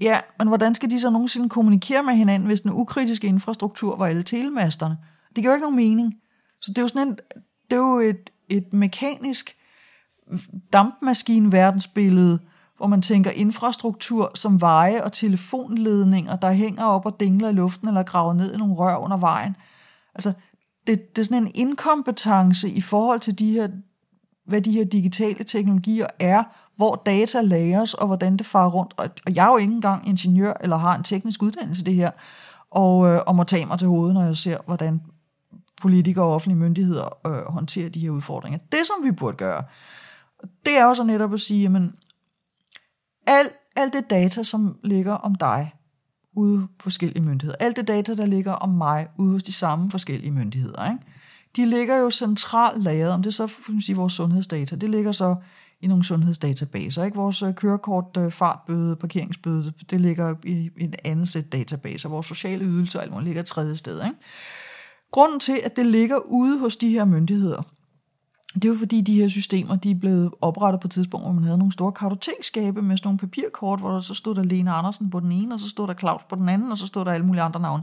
[0.00, 4.06] Ja, men hvordan skal de så nogensinde kommunikere med hinanden, hvis den ukritiske infrastruktur var
[4.06, 4.96] alle telemasterne?
[5.28, 6.14] Det giver jo ikke nogen mening.
[6.60, 7.18] Så det er jo sådan en,
[7.70, 9.56] det er jo et, et mekanisk
[10.72, 12.38] dampmaskine-verdensbillede,
[12.76, 17.88] hvor man tænker infrastruktur som veje og telefonledninger, der hænger op og dingler i luften
[17.88, 19.56] eller graver ned i nogle rør under vejen.
[20.14, 20.32] Altså,
[20.86, 23.68] det, det er sådan en inkompetence i forhold til de her,
[24.46, 26.44] hvad de her digitale teknologier er,
[26.78, 28.94] hvor data lagres, og hvordan det farer rundt.
[28.96, 32.10] Og jeg er jo ikke engang ingeniør, eller har en teknisk uddannelse det her,
[32.70, 35.02] og, øh, og må tage mig til hovedet, når jeg ser, hvordan
[35.80, 38.58] politikere og offentlige myndigheder øh, håndterer de her udfordringer.
[38.72, 39.62] Det, som vi burde gøre,
[40.66, 41.94] det er jo så netop at sige, jamen,
[43.26, 45.74] alt, alt det data, som ligger om dig
[46.36, 49.90] ude på forskellige myndigheder, alt det data, der ligger om mig ude hos de samme
[49.90, 51.04] forskellige myndigheder, ikke?
[51.56, 55.36] de ligger jo centralt lagret, om det så for sige, vores sundhedsdata, det ligger så
[55.80, 57.04] i nogle sundhedsdatabaser.
[57.04, 57.16] Ikke?
[57.16, 62.08] Vores øh, kørekort, øh, fartbøde, parkeringsbøde, det ligger i, en et andet sæt databaser.
[62.08, 64.04] Vores sociale ydelser alt ligger et tredje sted.
[64.04, 64.16] Ikke?
[65.10, 67.62] Grunden til, at det ligger ude hos de her myndigheder,
[68.54, 71.32] det er jo fordi, de her systemer de er blevet oprettet på et tidspunkt, hvor
[71.32, 74.70] man havde nogle store kartotekskabe med sådan nogle papirkort, hvor der så stod der Lene
[74.70, 77.04] Andersen på den ene, og så stod der Claus på den anden, og så stod
[77.04, 77.82] der alle mulige andre navne.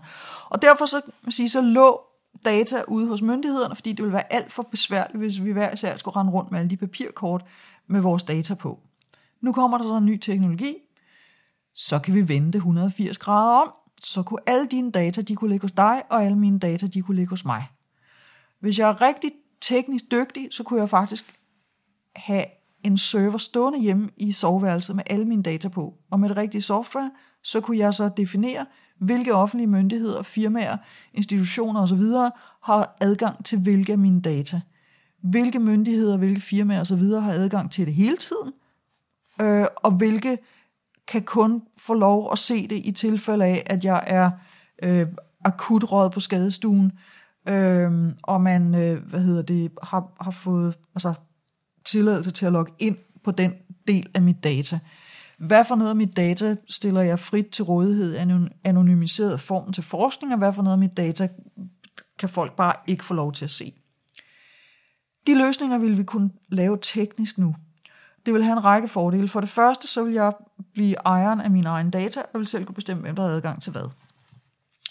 [0.49, 2.01] Og derfor så, sige, så lå
[2.45, 5.97] data ude hos myndighederne, fordi det ville være alt for besværligt, hvis vi hver især
[5.97, 7.45] skulle rende rundt med alle de papirkort
[7.87, 8.79] med vores data på.
[9.41, 10.75] Nu kommer der så en ny teknologi,
[11.73, 13.71] så kan vi vende det 180 grader om,
[14.03, 17.01] så kunne alle dine data, de kunne ligge hos dig, og alle mine data, de
[17.01, 17.67] kunne ligge hos mig.
[18.59, 19.31] Hvis jeg er rigtig
[19.61, 21.39] teknisk dygtig, så kunne jeg faktisk
[22.15, 22.45] have
[22.83, 25.93] en server stående hjemme i soveværelset med alle mine data på.
[26.11, 27.11] Og med det rigtige software,
[27.43, 28.65] så kunne jeg så definere,
[28.99, 30.77] hvilke offentlige myndigheder, firmaer,
[31.13, 32.03] institutioner osv.
[32.61, 34.61] har adgang til hvilke af mine data.
[35.29, 37.03] Hvilke myndigheder, hvilke firmaer osv.
[37.03, 38.53] har adgang til det hele tiden,
[39.41, 40.37] øh, og hvilke
[41.07, 44.31] kan kun få lov at se det i tilfælde af, at jeg er
[44.83, 45.07] øh,
[45.45, 46.91] akut råd på skadestuen,
[47.47, 47.91] øh,
[48.23, 51.13] og man øh, hvad hedder det, har, har fået altså,
[51.85, 53.53] tilladelse til at logge ind på den
[53.87, 54.79] del af mit data.
[55.37, 59.83] Hvad for noget af mit data stiller jeg frit til rådighed af anonymiseret form til
[59.83, 61.27] forskning, og hvad for noget af mit data
[62.19, 63.73] kan folk bare ikke få lov til at se.
[65.27, 67.55] De løsninger vil vi kunne lave teknisk nu.
[68.25, 69.27] Det vil have en række fordele.
[69.27, 70.33] For det første, så vil jeg
[70.73, 73.61] blive ejeren af mine egne data, og vil selv kunne bestemme, hvem der har adgang
[73.61, 73.89] til hvad.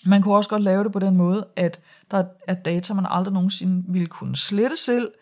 [0.06, 1.80] Man kunne også godt lave det på den måde, at
[2.10, 5.12] der er data, man aldrig nogensinde ville kunne slette selv,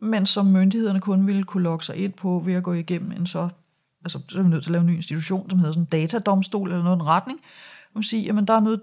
[0.00, 3.26] men som myndighederne kun ville kunne logge sig ind på ved at gå igennem en
[3.26, 3.48] så,
[4.04, 5.88] altså så er vi nødt til at lave en ny institution, som hedder sådan en
[6.02, 7.40] datadomstol eller noget i den retning.
[7.94, 8.80] Man sige, jamen der er nødt,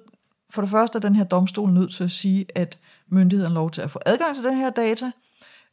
[0.50, 2.78] for det første er den her domstol nødt til at sige, at
[3.08, 5.12] myndigheden lov til at få adgang til den her data.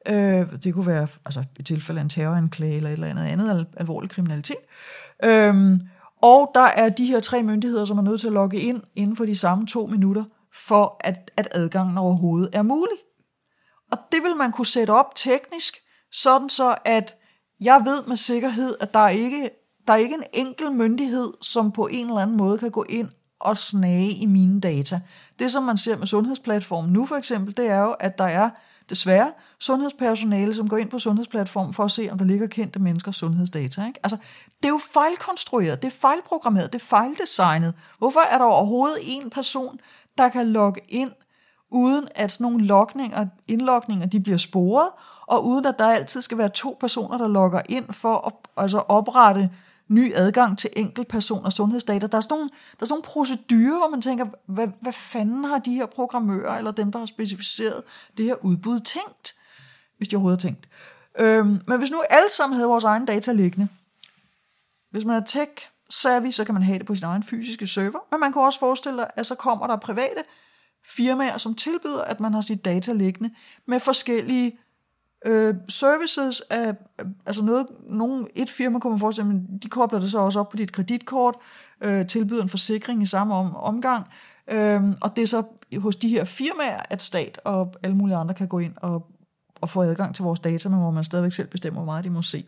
[0.09, 3.51] Øh, det kunne være altså, i tilfælde af en terroranklage eller et eller andet andet
[3.51, 4.57] al- alvorlig kriminalitet.
[5.25, 5.81] Øh,
[6.23, 9.17] og der er de her tre myndigheder, som er nødt til at logge ind inden
[9.17, 10.25] for de samme to minutter,
[10.55, 12.97] for at, at adgangen overhovedet er mulig.
[13.93, 15.75] Og det vil man kunne sætte op teknisk,
[16.13, 17.15] sådan så at
[17.61, 19.51] jeg ved med sikkerhed, at der er ikke
[19.87, 23.09] der er ikke en enkel myndighed, som på en eller anden måde kan gå ind
[23.41, 25.01] og snage i mine data.
[25.39, 28.51] Det, som man ser med sundhedsplatformen nu for eksempel, det er jo, at der er
[28.91, 33.17] desværre sundhedspersonale, som går ind på sundhedsplatformen for at se, om der ligger kendte menneskers
[33.17, 33.87] sundhedsdata.
[33.87, 34.01] Ikke?
[34.03, 34.17] Altså,
[34.57, 37.75] det er jo fejlkonstrueret, det er fejlprogrammeret, det er fejldesignet.
[37.99, 39.81] Hvorfor er der overhovedet en person,
[40.19, 41.11] der kan logge ind,
[41.71, 44.89] uden at sådan nogle logninger, indlogninger, de bliver sporet,
[45.27, 48.33] og uden at der altid skal være to personer, der logger ind for at
[48.65, 49.51] altså oprette
[49.91, 52.07] ny adgang til enkeltpersoners sundhedsdata.
[52.07, 55.45] Der er, sådan nogle, der er sådan nogle procedurer, hvor man tænker, hvad, hvad fanden
[55.45, 57.83] har de her programmører, eller dem, der har specificeret
[58.17, 59.35] det her udbud, tænkt?
[59.97, 60.69] Hvis de overhovedet har tænkt.
[61.19, 63.69] Øhm, men hvis nu alle sammen havde vores egen data liggende,
[64.91, 65.51] hvis man er tech
[65.91, 68.59] savvy, så kan man have det på sin egen fysiske server, men man kan også
[68.59, 70.23] forestille sig, at så kommer der private
[70.87, 73.35] firmaer, som tilbyder, at man har sit data liggende
[73.67, 74.59] med forskellige
[75.27, 76.73] Øh, services er
[77.27, 80.49] altså noget, nogen, et firma kunne man forestille men de kobler det så også op
[80.49, 81.35] på dit kreditkort,
[81.81, 84.07] øh, tilbyder en forsikring i samme om, omgang,
[84.51, 85.43] øh, og det er så
[85.79, 89.07] hos de her firmaer, at stat og alle mulige andre kan gå ind og,
[89.61, 92.11] og få adgang til vores data, men hvor man stadigvæk selv bestemmer, hvor meget de
[92.11, 92.45] må se.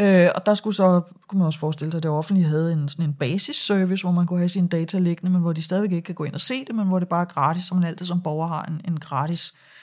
[0.00, 2.88] Øh, og der skulle så, kunne man også forestille sig, at det offentlige havde en,
[2.88, 6.06] sådan en basisservice, hvor man kunne have sine data liggende, men hvor de stadigvæk ikke
[6.06, 8.06] kan gå ind og se det, men hvor det bare er gratis, så man altid
[8.06, 9.77] som borger har en, en gratis øh,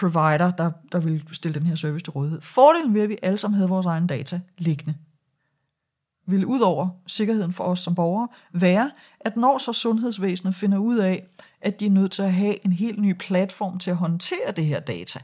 [0.00, 2.40] provider, der, der vil stille den her service til rådighed.
[2.40, 4.94] Fordelen ved, at vi alle sammen havde vores egne data liggende,
[6.26, 8.90] vil ud over sikkerheden for os som borgere være,
[9.20, 11.26] at når så sundhedsvæsenet finder ud af,
[11.60, 14.64] at de er nødt til at have en helt ny platform til at håndtere det
[14.64, 15.20] her data,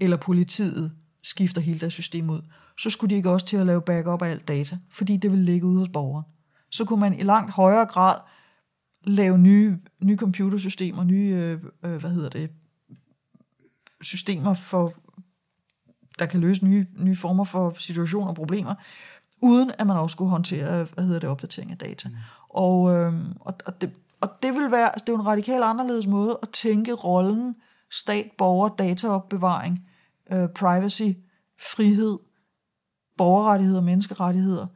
[0.00, 0.92] eller politiet
[1.22, 2.40] skifter hele deres system ud,
[2.78, 5.38] så skulle de ikke også til at lave backup af alt data, fordi det vil
[5.38, 6.24] ligge ude hos borgeren.
[6.70, 8.16] Så kunne man i langt højere grad
[9.04, 12.50] lave nye, nye computersystemer, nye, øh, øh hvad hedder det,
[14.04, 14.92] systemer, for,
[16.18, 18.74] der kan løse nye, nye former for situationer og problemer,
[19.42, 22.08] uden at man også skulle håndtere hvad hedder det, opdatering af data.
[22.08, 22.14] Mm.
[22.48, 23.90] Og, øh, og, og, det,
[24.20, 27.54] og det vil være, altså det er jo en radikal anderledes måde at tænke rollen
[27.90, 29.86] stat, borger, dataopbevaring,
[30.32, 31.10] øh, privacy,
[31.60, 32.18] frihed,
[33.16, 34.66] borgerrettigheder, menneskerettigheder,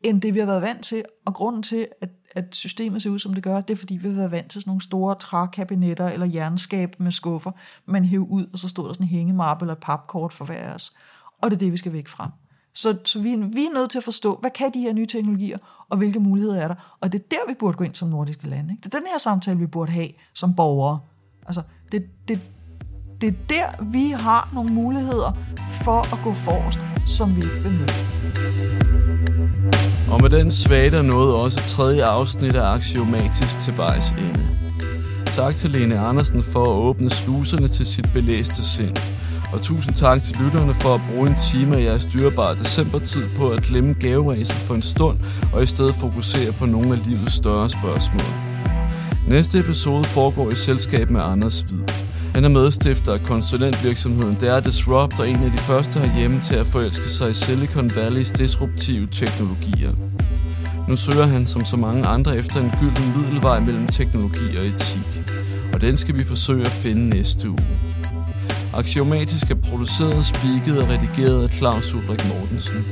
[0.00, 1.02] end det vi har været vant til.
[1.24, 4.08] Og grunden til, at at systemet ser ud, som det gør, det er fordi, vi
[4.08, 7.50] har været vant til sådan nogle store trækabinetter eller jernskab med skuffer,
[7.86, 10.58] man hæver ud, og så står der sådan en hængemappe eller et papkort for hver
[10.58, 10.92] af os.
[11.42, 12.30] Og det er det, vi skal væk fra.
[12.74, 15.58] Så, så vi, vi er nødt til at forstå, hvad kan de her nye teknologier,
[15.90, 16.96] og hvilke muligheder er der.
[17.00, 18.74] Og det er der, vi burde gå ind som nordiske lande.
[18.74, 18.82] Ikke?
[18.82, 21.00] Det er den her samtale, vi burde have som borgere.
[21.46, 22.40] Altså, det, det,
[23.20, 25.32] det er der, vi har nogle muligheder
[25.84, 28.85] for at gå forrest, som vi ikke benytter.
[30.26, 34.48] Med den svage nåede også tredje afsnit af Axiomatisk til vejs ende.
[35.26, 38.96] Tak til Lene Andersen for at åbne sluserne til sit belæste sind.
[39.52, 43.50] Og tusind tak til lytterne for at bruge en time af jeres dyrebare decembertid på
[43.50, 45.18] at glemme gaveræset for en stund,
[45.52, 48.32] og i stedet fokusere på nogle af livets større spørgsmål.
[49.28, 51.80] Næste episode foregår i selskab med Anders Hvid.
[52.34, 56.66] Han er medstifter af konsulentvirksomheden Der Disrupt og en af de første herhjemme til at
[56.66, 60.05] forelske sig i Silicon Valleys disruptive teknologier.
[60.88, 65.22] Nu søger han som så mange andre efter en gylden middelvej mellem teknologi og etik.
[65.74, 67.78] Og den skal vi forsøge at finde næste uge.
[68.74, 72.84] Axiomatisk er produceret, spiket og redigeret af Claus Ulrik Mortensen.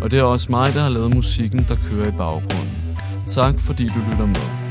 [0.00, 2.98] Og det er også mig, der har lavet musikken, der kører i baggrunden.
[3.26, 4.67] Tak fordi du lytter med.